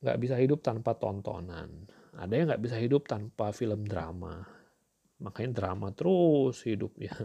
[0.06, 1.90] nggak bisa hidup tanpa tontonan.
[2.16, 4.46] Ada yang nggak bisa hidup tanpa film drama.
[5.20, 7.16] Makanya drama terus hidup ya.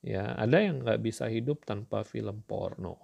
[0.00, 2.96] Ya, ada yang nggak bisa hidup tanpa film porno.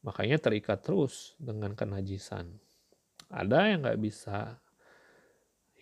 [0.00, 2.56] Makanya terikat terus dengan kenajisan.
[3.28, 4.56] Ada yang nggak bisa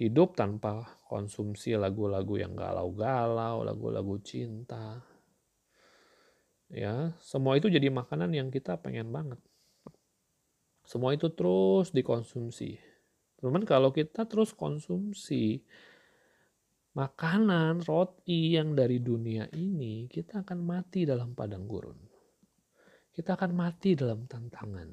[0.03, 4.99] hidup tanpa konsumsi lagu-lagu yang galau-galau, lagu-lagu cinta,
[6.71, 9.39] ya semua itu jadi makanan yang kita pengen banget
[10.87, 12.97] semua itu terus dikonsumsi
[13.37, 15.61] Teman kalau kita terus konsumsi
[16.97, 22.01] makanan, roti yang dari dunia ini, kita akan mati dalam padang gurun.
[23.13, 24.89] Kita akan mati dalam tantangan.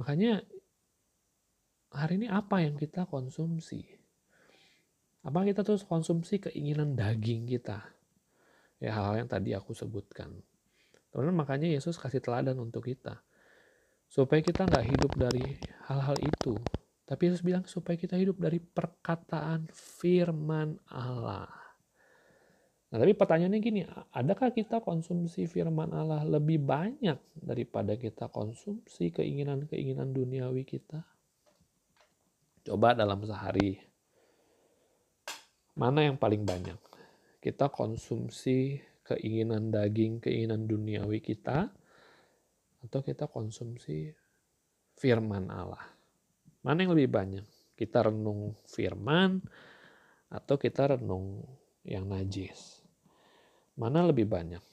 [0.00, 0.40] Makanya
[1.92, 3.84] hari ini apa yang kita konsumsi?
[5.20, 7.84] Apa kita terus konsumsi keinginan daging kita?
[8.80, 10.32] Ya hal-hal yang tadi aku sebutkan.
[11.12, 13.20] Teman-teman makanya Yesus kasih teladan untuk kita.
[14.08, 15.44] Supaya kita nggak hidup dari
[15.86, 16.56] hal-hal itu.
[17.08, 21.48] Tapi Yesus bilang supaya kita hidup dari perkataan firman Allah.
[22.88, 23.84] Nah tapi pertanyaannya gini,
[24.16, 31.04] adakah kita konsumsi firman Allah lebih banyak daripada kita konsumsi keinginan-keinginan duniawi kita?
[32.64, 33.76] Coba dalam sehari,
[35.76, 36.80] mana yang paling banyak?
[37.40, 41.72] Kita konsumsi keinginan daging, keinginan duniawi kita,
[42.88, 44.08] atau kita konsumsi
[44.96, 45.84] firman Allah?
[46.64, 47.44] Mana yang lebih banyak?
[47.76, 49.44] Kita renung firman,
[50.32, 51.44] atau kita renung
[51.84, 52.80] yang najis?
[53.76, 54.64] Mana lebih banyak?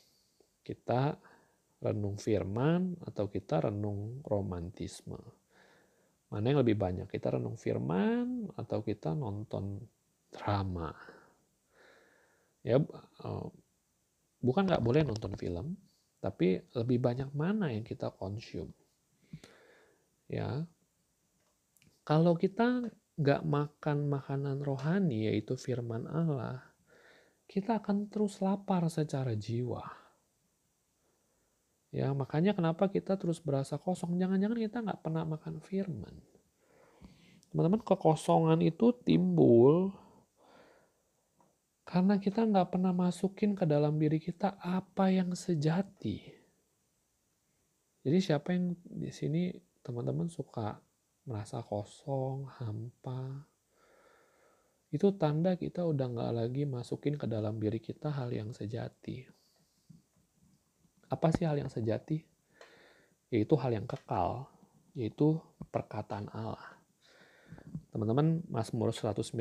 [0.64, 1.12] Kita
[1.84, 5.20] renung firman, atau kita renung romantisme?
[6.32, 7.12] Mana yang lebih banyak?
[7.12, 9.84] Kita renung firman, atau kita nonton
[10.32, 10.96] drama.
[12.64, 13.48] Ya, eh,
[14.40, 15.78] bukan nggak boleh nonton film,
[16.20, 18.72] tapi lebih banyak mana yang kita konsum.
[20.26, 20.66] Ya,
[22.06, 26.62] kalau kita nggak makan makanan rohani yaitu firman Allah,
[27.46, 29.86] kita akan terus lapar secara jiwa.
[31.96, 34.20] Ya, makanya kenapa kita terus berasa kosong?
[34.20, 36.12] Jangan-jangan kita nggak pernah makan firman.
[37.48, 39.96] Teman-teman, kekosongan itu timbul
[41.86, 46.18] karena kita nggak pernah masukin ke dalam diri kita apa yang sejati.
[48.02, 49.54] Jadi siapa yang di sini
[49.86, 50.82] teman-teman suka
[51.30, 53.46] merasa kosong, hampa,
[54.90, 59.26] itu tanda kita udah nggak lagi masukin ke dalam diri kita hal yang sejati.
[61.10, 62.26] Apa sih hal yang sejati?
[63.30, 64.50] Yaitu hal yang kekal,
[64.98, 65.38] yaitu
[65.70, 66.82] perkataan Allah.
[67.94, 69.36] Teman-teman, Mazmur 119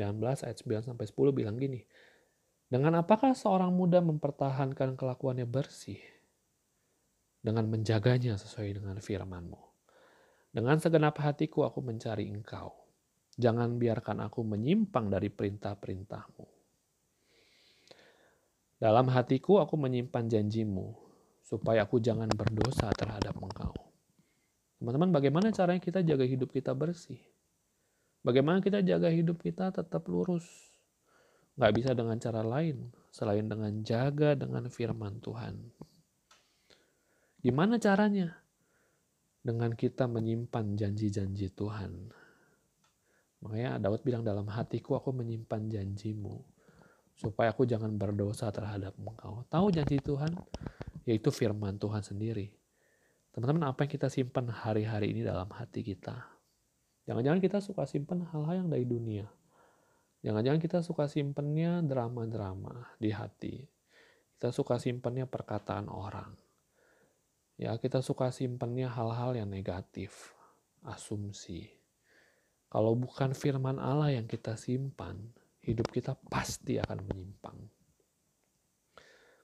[0.45, 1.85] ayat 9 sampai 10 bilang gini,
[2.75, 5.95] dengan apakah seorang muda mempertahankan kelakuannya bersih?
[7.39, 9.61] Dengan menjaganya sesuai dengan firmanmu.
[10.51, 12.75] Dengan segenap hatiku aku mencari engkau.
[13.39, 16.43] Jangan biarkan aku menyimpang dari perintah-perintahmu.
[18.75, 20.99] Dalam hatiku aku menyimpan janjimu,
[21.47, 23.71] supaya aku jangan berdosa terhadap engkau.
[24.83, 27.23] Teman-teman, bagaimana caranya kita jaga hidup kita bersih?
[28.19, 30.74] Bagaimana kita jaga hidup kita tetap lurus?
[31.55, 35.55] Nggak bisa dengan cara lain selain dengan jaga dengan firman Tuhan.
[37.39, 38.43] Gimana caranya?
[39.39, 42.11] Dengan kita menyimpan janji-janji Tuhan.
[43.39, 46.43] Makanya Daud bilang dalam hatiku aku menyimpan janjimu.
[47.15, 49.47] Supaya aku jangan berdosa terhadap engkau.
[49.47, 50.35] Tahu janji Tuhan?
[51.07, 52.51] Yaitu firman Tuhan sendiri.
[53.31, 56.19] Teman-teman apa yang kita simpan hari-hari ini dalam hati kita?
[57.07, 59.29] Jangan-jangan kita suka simpan hal-hal yang dari dunia
[60.25, 63.61] Jangan-jangan kita suka simpennya drama-drama di hati.
[64.33, 66.33] Kita suka simpennya perkataan orang.
[67.61, 70.33] Ya, kita suka simpennya hal-hal yang negatif,
[70.81, 71.69] asumsi.
[72.73, 75.29] Kalau bukan firman Allah yang kita simpan,
[75.61, 77.61] hidup kita pasti akan menyimpang.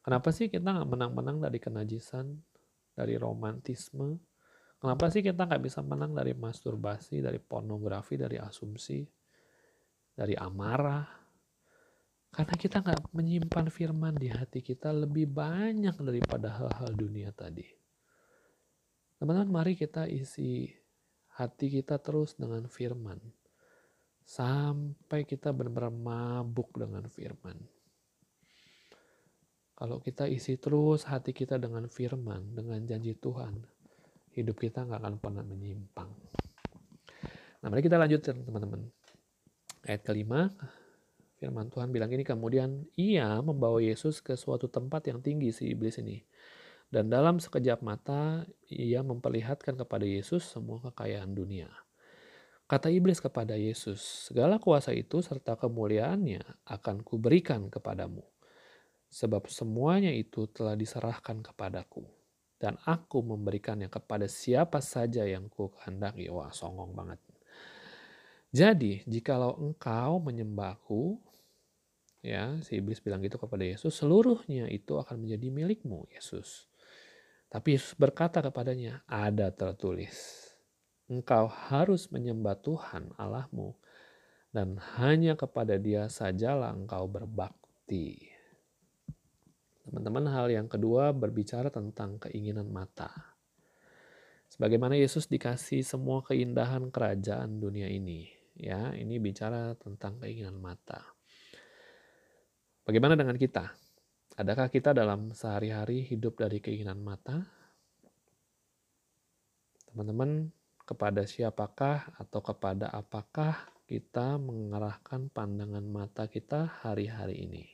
[0.01, 2.41] Kenapa sih kita nggak menang-menang dari kenajisan,
[2.97, 4.17] dari romantisme?
[4.81, 9.20] Kenapa sih kita nggak bisa menang dari masturbasi, dari pornografi, dari asumsi?
[10.21, 11.01] Dari amarah.
[12.31, 17.65] Karena kita nggak menyimpan firman di hati kita lebih banyak daripada hal-hal dunia tadi.
[19.17, 20.69] Teman-teman, mari kita isi
[21.35, 23.17] hati kita terus dengan firman.
[24.23, 27.57] Sampai kita benar-benar mabuk dengan firman.
[29.75, 33.59] Kalau kita isi terus hati kita dengan firman, dengan janji Tuhan,
[34.37, 36.09] hidup kita nggak akan pernah menyimpang.
[37.61, 39.00] Nah, mari kita lanjutkan teman-teman.
[39.81, 40.53] Ayat kelima,
[41.41, 45.97] firman Tuhan bilang ini kemudian ia membawa Yesus ke suatu tempat yang tinggi si iblis
[45.97, 46.21] ini.
[46.91, 51.71] Dan dalam sekejap mata ia memperlihatkan kepada Yesus semua kekayaan dunia.
[52.69, 58.21] Kata iblis kepada Yesus, segala kuasa itu serta kemuliaannya akan kuberikan kepadamu.
[59.11, 62.05] Sebab semuanya itu telah diserahkan kepadaku.
[62.61, 66.29] Dan aku memberikannya kepada siapa saja yang ku kehendaki.
[66.29, 67.30] Wah songong banget.
[68.51, 71.23] Jadi, jikalau engkau menyembahku,
[72.19, 76.67] ya, si iblis bilang gitu kepada Yesus, seluruhnya itu akan menjadi milikmu, Yesus.
[77.47, 80.47] Tapi Yesus berkata kepadanya, ada tertulis.
[81.11, 83.75] engkau harus menyembah Tuhan Allahmu
[84.55, 88.31] dan hanya kepada dia sajalah engkau berbakti.
[89.83, 93.11] Teman-teman, hal yang kedua berbicara tentang keinginan mata.
[94.51, 101.01] Sebagaimana Yesus dikasih semua keindahan kerajaan dunia ini, ya, ini bicara tentang keinginan mata.
[102.87, 103.71] Bagaimana dengan kita?
[104.39, 107.45] Adakah kita dalam sehari-hari hidup dari keinginan mata?
[109.91, 110.49] Teman-teman,
[110.87, 113.55] kepada siapakah atau kepada apakah
[113.87, 117.65] kita mengarahkan pandangan mata kita hari-hari ini?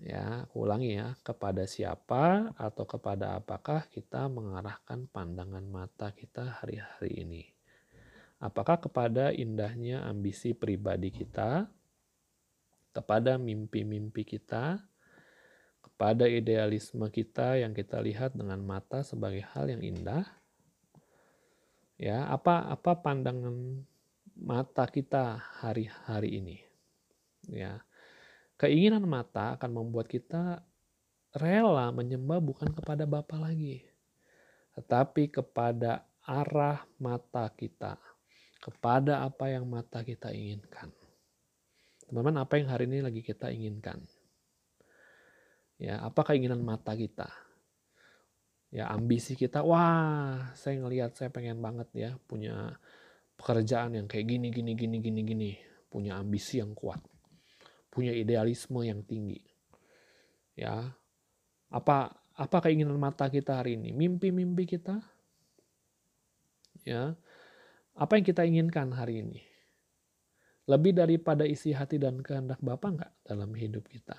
[0.00, 7.24] Ya, aku ulangi ya, kepada siapa atau kepada apakah kita mengarahkan pandangan mata kita hari-hari
[7.24, 7.53] ini?
[8.44, 11.64] Apakah kepada indahnya ambisi pribadi kita,
[12.92, 14.84] kepada mimpi-mimpi kita,
[15.80, 20.28] kepada idealisme kita yang kita lihat dengan mata sebagai hal yang indah,
[21.96, 23.80] ya apa apa pandangan
[24.36, 26.60] mata kita hari-hari ini?
[27.48, 27.80] Ya
[28.58, 30.62] keinginan mata akan membuat kita
[31.34, 33.82] rela menyembah bukan kepada Bapa lagi
[34.78, 37.98] tetapi kepada arah mata kita
[38.64, 40.88] kepada apa yang mata kita inginkan.
[42.08, 44.00] Teman-teman apa yang hari ini lagi kita inginkan?
[45.76, 47.28] Ya apa keinginan mata kita?
[48.72, 52.80] Ya ambisi kita wah saya ngelihat saya pengen banget ya punya
[53.36, 55.50] pekerjaan yang kayak gini gini gini gini gini.
[55.92, 57.04] Punya ambisi yang kuat.
[57.92, 59.44] Punya idealisme yang tinggi.
[60.56, 60.88] Ya
[61.68, 63.92] apa apa keinginan mata kita hari ini?
[63.92, 65.04] Mimpi-mimpi kita?
[66.88, 67.12] Ya
[67.94, 69.40] apa yang kita inginkan hari ini
[70.64, 74.16] lebih daripada isi hati dan kehendak Bapak nggak dalam hidup kita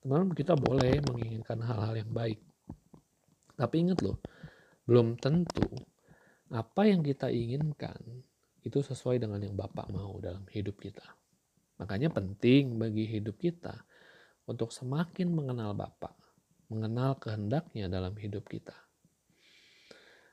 [0.00, 2.38] teman-teman kita boleh menginginkan hal-hal yang baik
[3.58, 4.22] tapi ingat loh,
[4.86, 5.66] belum tentu
[6.54, 7.98] apa yang kita inginkan
[8.62, 11.02] itu sesuai dengan yang Bapak mau dalam hidup kita.
[11.82, 13.74] Makanya penting bagi hidup kita
[14.46, 16.14] untuk semakin mengenal Bapak,
[16.70, 18.78] mengenal kehendaknya dalam hidup kita.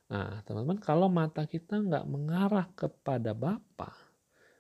[0.06, 3.90] Nah, teman-teman, kalau mata kita nggak mengarah kepada Bapa,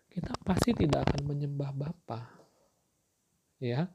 [0.10, 2.26] kita pasti tidak akan menyembah Bapa.
[3.62, 3.94] Ya,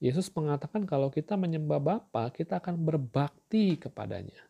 [0.00, 4.40] Yesus mengatakan kalau kita menyembah Bapa, kita akan berbakti kepadanya.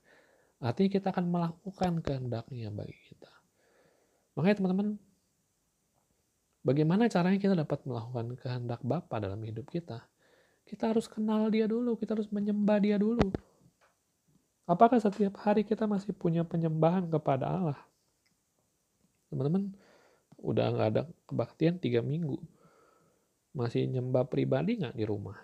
[0.62, 3.32] Artinya kita akan melakukan kehendaknya bagi kita.
[4.38, 4.88] Makanya teman-teman,
[6.62, 10.06] bagaimana caranya kita dapat melakukan kehendak Bapa dalam hidup kita?
[10.68, 13.32] Kita harus kenal dia dulu, kita harus menyembah dia dulu.
[14.68, 17.80] Apakah setiap hari kita masih punya penyembahan kepada Allah?
[19.32, 19.72] Teman-teman,
[20.44, 22.36] udah nggak ada kebaktian tiga minggu
[23.56, 25.40] masih nyembah pribadi nggak di rumah?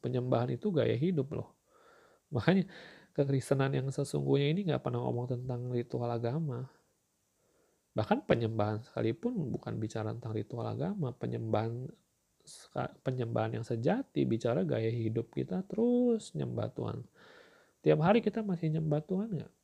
[0.00, 1.52] Penyembahan itu gaya hidup loh.
[2.32, 2.64] Makanya
[3.12, 6.66] kekristenan yang sesungguhnya ini nggak pernah ngomong tentang ritual agama.
[7.92, 11.84] Bahkan penyembahan sekalipun bukan bicara tentang ritual agama, penyembahan
[13.06, 17.04] penyembahan yang sejati bicara gaya hidup kita terus nyembah Tuhan.
[17.82, 19.54] Tiap hari kita masih nyembah Tuhan nggak?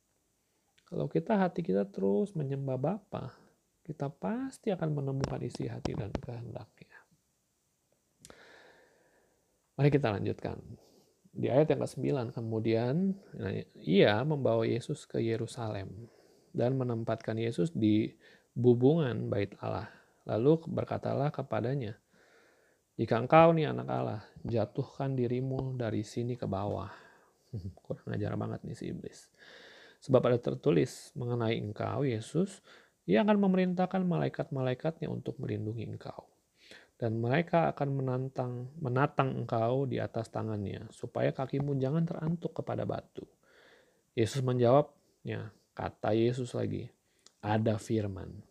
[0.91, 3.31] Kalau kita hati kita terus menyembah Bapa,
[3.87, 6.99] kita pasti akan menemukan isi hati dan kehendaknya.
[9.79, 10.59] Mari kita lanjutkan.
[11.31, 16.11] Di ayat yang ke-9 kemudian nah, ia membawa Yesus ke Yerusalem
[16.51, 18.11] dan menempatkan Yesus di
[18.51, 19.87] bubungan bait Allah.
[20.27, 21.95] Lalu berkatalah kepadanya,
[22.99, 27.08] jika engkau nih anak Allah, jatuhkan dirimu dari sini ke bawah.
[27.85, 29.29] Kurang ajar banget nih si iblis.
[29.99, 32.63] Sebab ada tertulis mengenai engkau, Yesus,
[33.03, 36.29] ia akan memerintahkan malaikat-malaikatnya untuk melindungi engkau
[36.99, 43.23] dan mereka akan menantang menatang engkau di atas tangannya supaya kakimu jangan terantuk kepada batu.
[44.19, 46.91] Yesus menjawabnya, kata Yesus lagi,
[47.39, 48.43] ada firman,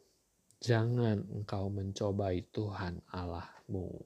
[0.64, 4.01] jangan engkau mencobai Tuhan Allahmu.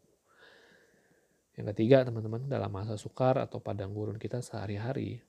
[1.53, 5.21] Yang ketiga teman-teman, dalam masa sukar atau padang gurun kita sehari-hari,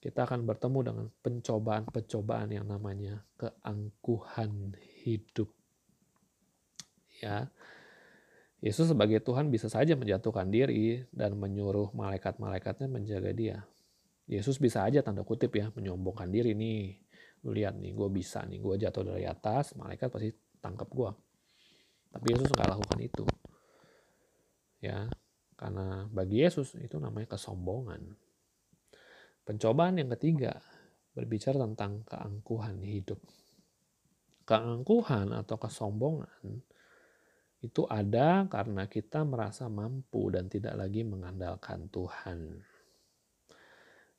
[0.00, 5.48] kita akan bertemu dengan pencobaan-pencobaan yang namanya keangkuhan hidup.
[7.20, 7.52] Ya,
[8.60, 13.64] Yesus sebagai Tuhan bisa saja menjatuhkan diri dan menyuruh malaikat-malaikatnya menjaga dia.
[14.28, 17.00] Yesus bisa aja tanda kutip ya menyombongkan diri nih.
[17.44, 20.28] Lu lihat nih gue bisa nih gue jatuh dari atas malaikat pasti
[20.60, 21.10] tangkap gue.
[22.12, 23.24] Tapi Yesus nggak lakukan itu.
[24.84, 25.08] Ya
[25.60, 28.00] karena bagi Yesus itu namanya kesombongan.
[29.44, 30.56] Pencobaan yang ketiga
[31.12, 33.20] berbicara tentang keangkuhan hidup.
[34.48, 36.64] Keangkuhan atau kesombongan
[37.60, 42.56] itu ada karena kita merasa mampu dan tidak lagi mengandalkan Tuhan.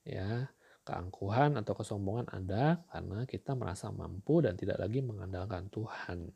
[0.06, 6.34] Ya, Keangkuhan atau kesombongan ada karena kita merasa mampu dan tidak lagi mengandalkan Tuhan.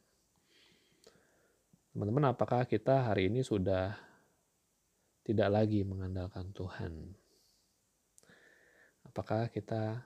[1.90, 3.98] Teman-teman, apakah kita hari ini sudah
[5.26, 6.94] tidak lagi mengandalkan Tuhan?
[9.10, 10.06] Apakah kita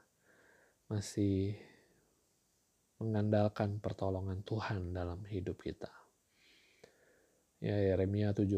[0.87, 1.59] masih
[3.03, 5.91] mengandalkan pertolongan Tuhan dalam hidup kita?
[7.59, 8.55] Ya, Yeremia 17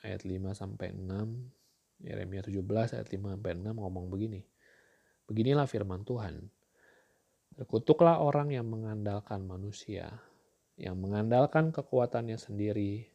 [0.00, 1.60] ayat 5 sampai 6
[2.00, 4.40] Yeremia 17 ayat 5 sampai 6 ngomong begini.
[5.28, 6.48] Beginilah firman Tuhan.
[7.60, 10.08] Terkutuklah orang yang mengandalkan manusia,
[10.80, 13.09] yang mengandalkan kekuatannya sendiri,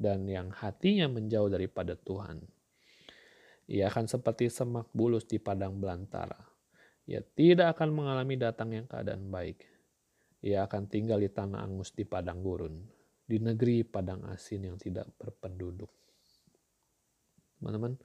[0.00, 2.40] dan yang hatinya menjauh daripada Tuhan.
[3.68, 6.40] Ia akan seperti semak bulus di padang belantara.
[7.04, 9.68] Ia tidak akan mengalami datang yang keadaan baik.
[10.40, 12.80] Ia akan tinggal di tanah angus di padang gurun,
[13.28, 15.92] di negeri padang asin yang tidak berpenduduk.
[17.60, 18.00] Teman-teman,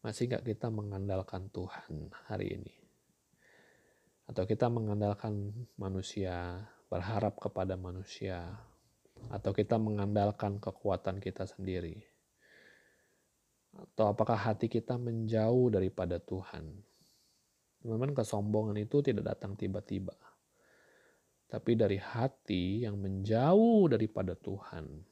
[0.00, 2.74] masih nggak kita mengandalkan Tuhan hari ini?
[4.24, 8.69] Atau kita mengandalkan manusia, berharap kepada manusia,
[9.28, 12.00] atau kita mengandalkan kekuatan kita sendiri?
[13.76, 16.72] Atau apakah hati kita menjauh daripada Tuhan?
[17.84, 20.16] Teman-teman, kesombongan itu tidak datang tiba-tiba.
[21.50, 25.10] Tapi dari hati yang menjauh daripada Tuhan,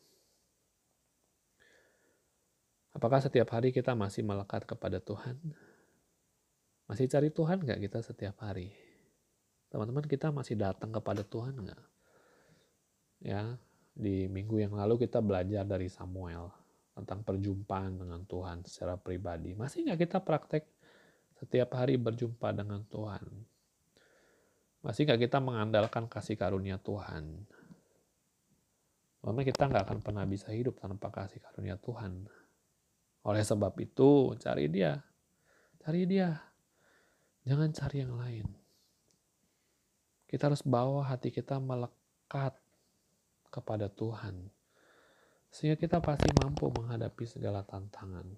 [2.98, 5.38] Apakah setiap hari kita masih melekat kepada Tuhan?
[6.90, 8.74] Masih cari Tuhan nggak kita setiap hari?
[9.70, 11.82] Teman-teman kita masih datang kepada Tuhan nggak?
[13.22, 13.54] Ya,
[13.98, 16.46] di minggu yang lalu kita belajar dari Samuel
[16.94, 19.58] tentang perjumpaan dengan Tuhan secara pribadi.
[19.58, 20.62] Masih nggak kita praktek
[21.34, 23.26] setiap hari berjumpa dengan Tuhan?
[24.86, 27.42] Masih nggak kita mengandalkan kasih karunia Tuhan?
[29.18, 32.30] Karena kita nggak akan pernah bisa hidup tanpa kasih karunia Tuhan.
[33.26, 35.02] Oleh sebab itu, cari dia.
[35.82, 36.38] Cari dia.
[37.42, 38.46] Jangan cari yang lain.
[40.30, 42.54] Kita harus bawa hati kita melekat
[43.48, 44.48] kepada Tuhan.
[45.48, 48.28] Sehingga kita pasti mampu menghadapi segala tantangan.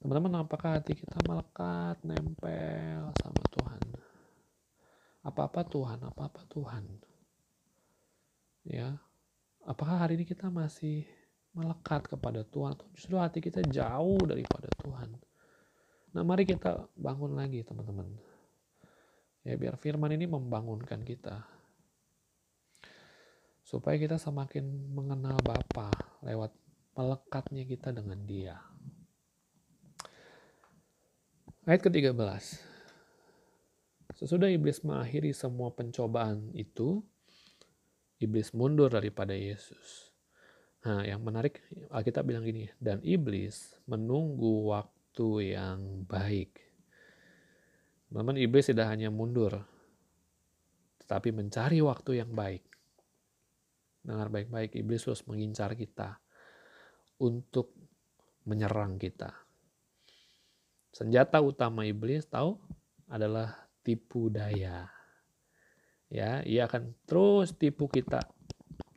[0.00, 3.82] Teman-teman, apakah hati kita melekat, nempel sama Tuhan?
[5.20, 6.84] Apa-apa Tuhan, apa-apa Tuhan.
[8.64, 8.96] Ya,
[9.68, 11.04] apakah hari ini kita masih
[11.52, 15.18] melekat kepada Tuhan atau justru hati kita jauh daripada Tuhan.
[16.14, 18.06] Nah mari kita bangun lagi teman-teman.
[19.42, 21.42] Ya biar firman ini membangunkan kita.
[23.70, 25.94] Supaya kita semakin mengenal Bapa
[26.26, 26.50] lewat
[26.98, 28.58] melekatnya kita dengan dia.
[31.62, 32.18] Ayat ke-13.
[34.18, 36.98] Sesudah iblis mengakhiri semua pencobaan itu,
[38.18, 40.10] iblis mundur daripada Yesus
[40.80, 41.60] Nah, yang menarik
[41.92, 46.56] kita bilang gini, dan iblis menunggu waktu yang baik.
[48.08, 49.60] Teman iblis tidak hanya mundur,
[51.04, 52.64] tetapi mencari waktu yang baik.
[54.00, 56.20] Dengar baik-baik, iblis terus mengincar kita
[57.20, 57.76] untuk
[58.48, 59.32] menyerang kita.
[60.90, 62.56] Senjata utama iblis tahu
[63.06, 64.88] adalah tipu daya.
[66.10, 68.26] Ya, ia akan terus tipu kita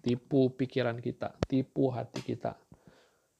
[0.04, 2.60] tipu pikiran kita, tipu hati kita.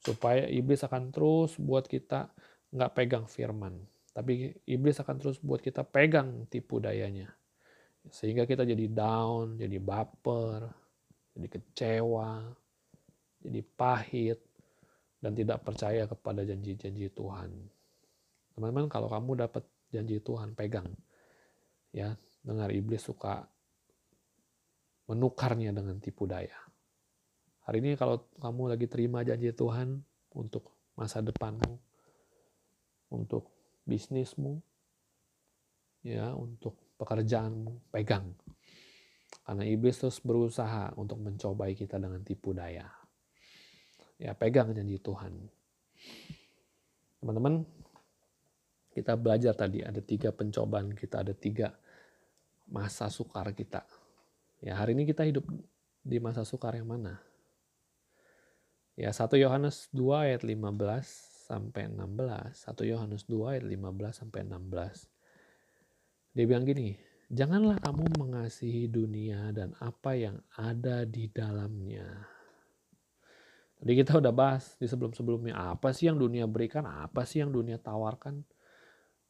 [0.00, 2.32] Supaya iblis akan terus buat kita
[2.72, 3.84] nggak pegang firman.
[4.16, 7.28] Tapi iblis akan terus buat kita pegang tipu dayanya.
[8.08, 10.72] Sehingga kita jadi down, jadi baper,
[11.34, 12.30] jadi kecewa,
[13.42, 14.40] jadi pahit,
[15.18, 17.50] dan tidak percaya kepada janji-janji Tuhan.
[18.54, 20.86] Teman-teman, kalau kamu dapat janji Tuhan, pegang.
[21.94, 23.46] Ya, dengar iblis suka
[25.10, 26.56] menukarnya dengan tipu daya.
[27.64, 30.04] Hari ini kalau kamu lagi terima janji Tuhan
[30.36, 31.80] untuk masa depanmu,
[33.08, 33.48] untuk
[33.88, 34.60] bisnismu,
[36.04, 38.28] ya, untuk pekerjaanmu, pegang.
[39.44, 42.88] Karena iblis terus berusaha untuk mencobai kita dengan tipu daya.
[44.16, 45.36] Ya, pegang janji Tuhan.
[47.20, 47.68] Teman-teman,
[48.96, 51.76] kita belajar tadi ada tiga pencobaan kita, ada tiga
[52.64, 53.84] masa sukar kita
[54.64, 55.44] Ya, hari ini kita hidup
[56.00, 57.20] di masa sukar yang mana?
[58.96, 61.04] Ya, 1 Yohanes 2 ayat 15
[61.52, 62.64] sampai 16.
[62.72, 65.04] 1 Yohanes 2 ayat 15 sampai 16.
[66.32, 66.96] Dia bilang gini,
[67.34, 72.06] Janganlah kamu mengasihi dunia dan apa yang ada di dalamnya.
[73.74, 77.82] Tadi kita udah bahas di sebelum-sebelumnya, apa sih yang dunia berikan, apa sih yang dunia
[77.82, 78.38] tawarkan.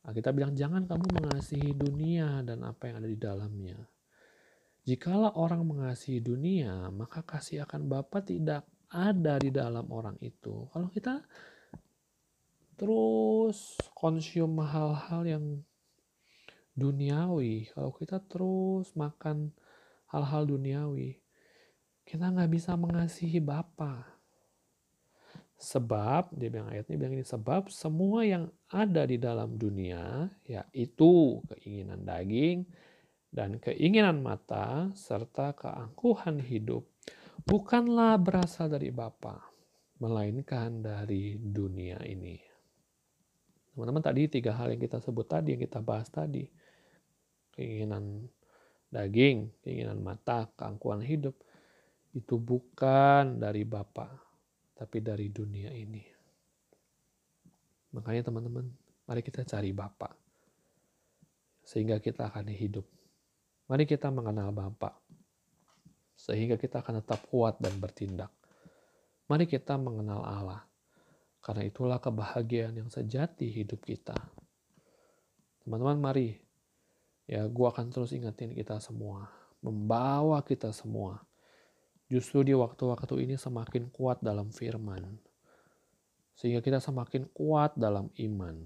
[0.05, 3.81] Nah, kita bilang, jangan kamu mengasihi dunia dan apa yang ada di dalamnya.
[4.85, 10.69] Jikalau orang mengasihi dunia, maka kasih akan Bapa tidak ada di dalam orang itu.
[10.77, 11.25] Kalau kita
[12.77, 15.45] terus konsum hal-hal yang
[16.75, 19.55] duniawi, kalau kita terus makan
[20.11, 21.18] hal-hal duniawi,
[22.05, 24.14] kita nggak bisa mengasihi Bapa.
[25.55, 32.03] Sebab, dia bilang ayatnya bilang ini, sebab semua yang ada di dalam dunia, yaitu keinginan
[32.03, 32.66] daging
[33.31, 36.85] dan keinginan mata, serta keangkuhan hidup,
[37.47, 39.41] bukanlah berasal dari Bapa,
[40.03, 42.37] melainkan dari dunia ini.
[43.75, 46.47] Teman-teman tadi tiga hal yang kita sebut tadi, yang kita bahas tadi.
[47.55, 48.27] Keinginan
[48.91, 51.39] daging, keinginan mata, keangkuhan hidup.
[52.11, 54.11] Itu bukan dari Bapa,
[54.75, 56.03] tapi dari dunia ini.
[57.95, 58.67] Makanya teman-teman,
[59.07, 60.11] mari kita cari Bapa.
[61.63, 62.85] Sehingga kita akan hidup.
[63.71, 65.05] Mari kita mengenal Bapa
[66.25, 68.31] sehingga kita akan tetap kuat dan bertindak.
[69.27, 70.63] Mari kita mengenal Allah,
[71.41, 74.17] karena itulah kebahagiaan yang sejati hidup kita.
[75.65, 76.41] Teman-teman, mari
[77.29, 79.29] ya, gua akan terus ingetin kita semua,
[79.64, 81.25] membawa kita semua.
[82.12, 85.16] Justru di waktu-waktu ini semakin kuat dalam firman,
[86.37, 88.61] sehingga kita semakin kuat dalam iman,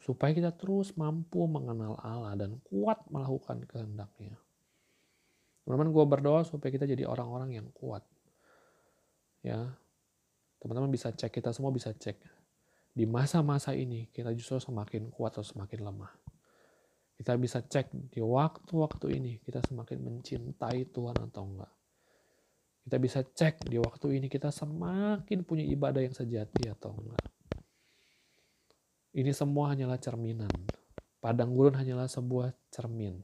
[0.00, 4.38] supaya kita terus mampu mengenal Allah dan kuat melakukan kehendaknya.
[5.66, 8.06] Teman-teman gue berdoa supaya kita jadi orang-orang yang kuat.
[9.44, 9.76] Ya,
[10.62, 12.16] teman-teman bisa cek, kita semua bisa cek.
[12.90, 16.12] Di masa-masa ini kita justru semakin kuat atau semakin lemah.
[17.20, 21.72] Kita bisa cek di waktu-waktu ini kita semakin mencintai Tuhan atau enggak.
[22.80, 27.20] Kita bisa cek di waktu ini kita semakin punya ibadah yang sejati atau enggak.
[29.20, 30.48] Ini semua hanyalah cerminan.
[31.20, 33.20] Padang gurun hanyalah sebuah cermin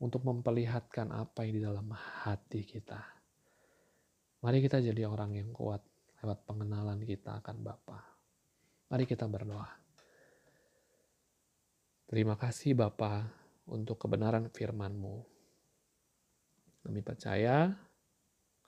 [0.00, 2.96] untuk memperlihatkan apa yang di dalam hati kita.
[4.40, 5.84] Mari kita jadi orang yang kuat
[6.24, 8.00] lewat pengenalan kita akan Bapa.
[8.88, 9.87] Mari kita berdoa.
[12.08, 13.28] Terima kasih Bapa
[13.68, 15.28] untuk kebenaran firman-Mu.
[16.80, 17.68] Kami percaya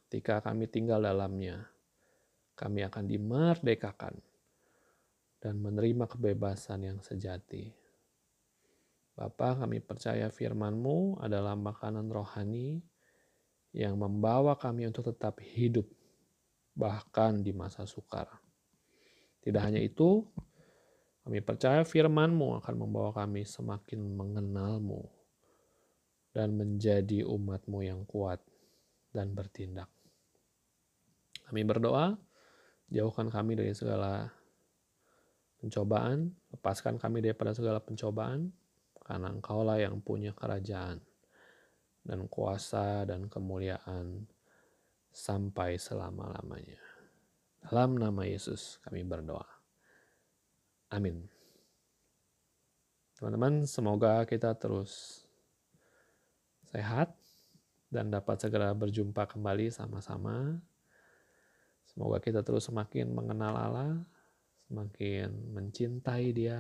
[0.05, 1.65] ketika kami tinggal dalamnya,
[2.53, 4.21] kami akan dimerdekakan
[5.41, 7.73] dan menerima kebebasan yang sejati.
[9.17, 12.85] Bapa, kami percaya firman-Mu adalah makanan rohani
[13.73, 15.89] yang membawa kami untuk tetap hidup,
[16.77, 18.29] bahkan di masa sukar.
[19.41, 20.29] Tidak hanya itu,
[21.31, 24.99] kami percaya firman-Mu akan membawa kami semakin mengenal-Mu
[26.35, 28.43] dan menjadi umat-Mu yang kuat
[29.15, 29.87] dan bertindak.
[31.47, 32.19] Kami berdoa,
[32.91, 34.27] jauhkan kami dari segala
[35.63, 38.51] pencobaan, lepaskan kami daripada segala pencobaan,
[38.99, 40.99] karena engkaulah yang punya kerajaan
[42.03, 44.27] dan kuasa dan kemuliaan
[45.15, 46.83] sampai selama-lamanya.
[47.63, 49.60] Dalam nama Yesus kami berdoa.
[50.91, 51.23] Amin.
[53.15, 55.23] Teman-teman, semoga kita terus
[56.67, 57.15] sehat
[57.87, 60.59] dan dapat segera berjumpa kembali sama-sama.
[61.87, 63.93] Semoga kita terus semakin mengenal Allah,
[64.67, 66.59] semakin mencintai Dia,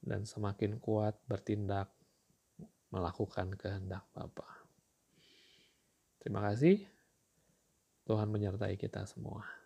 [0.00, 1.92] dan semakin kuat bertindak
[2.88, 4.64] melakukan kehendak Bapa.
[6.22, 6.80] Terima kasih.
[8.08, 9.65] Tuhan menyertai kita semua.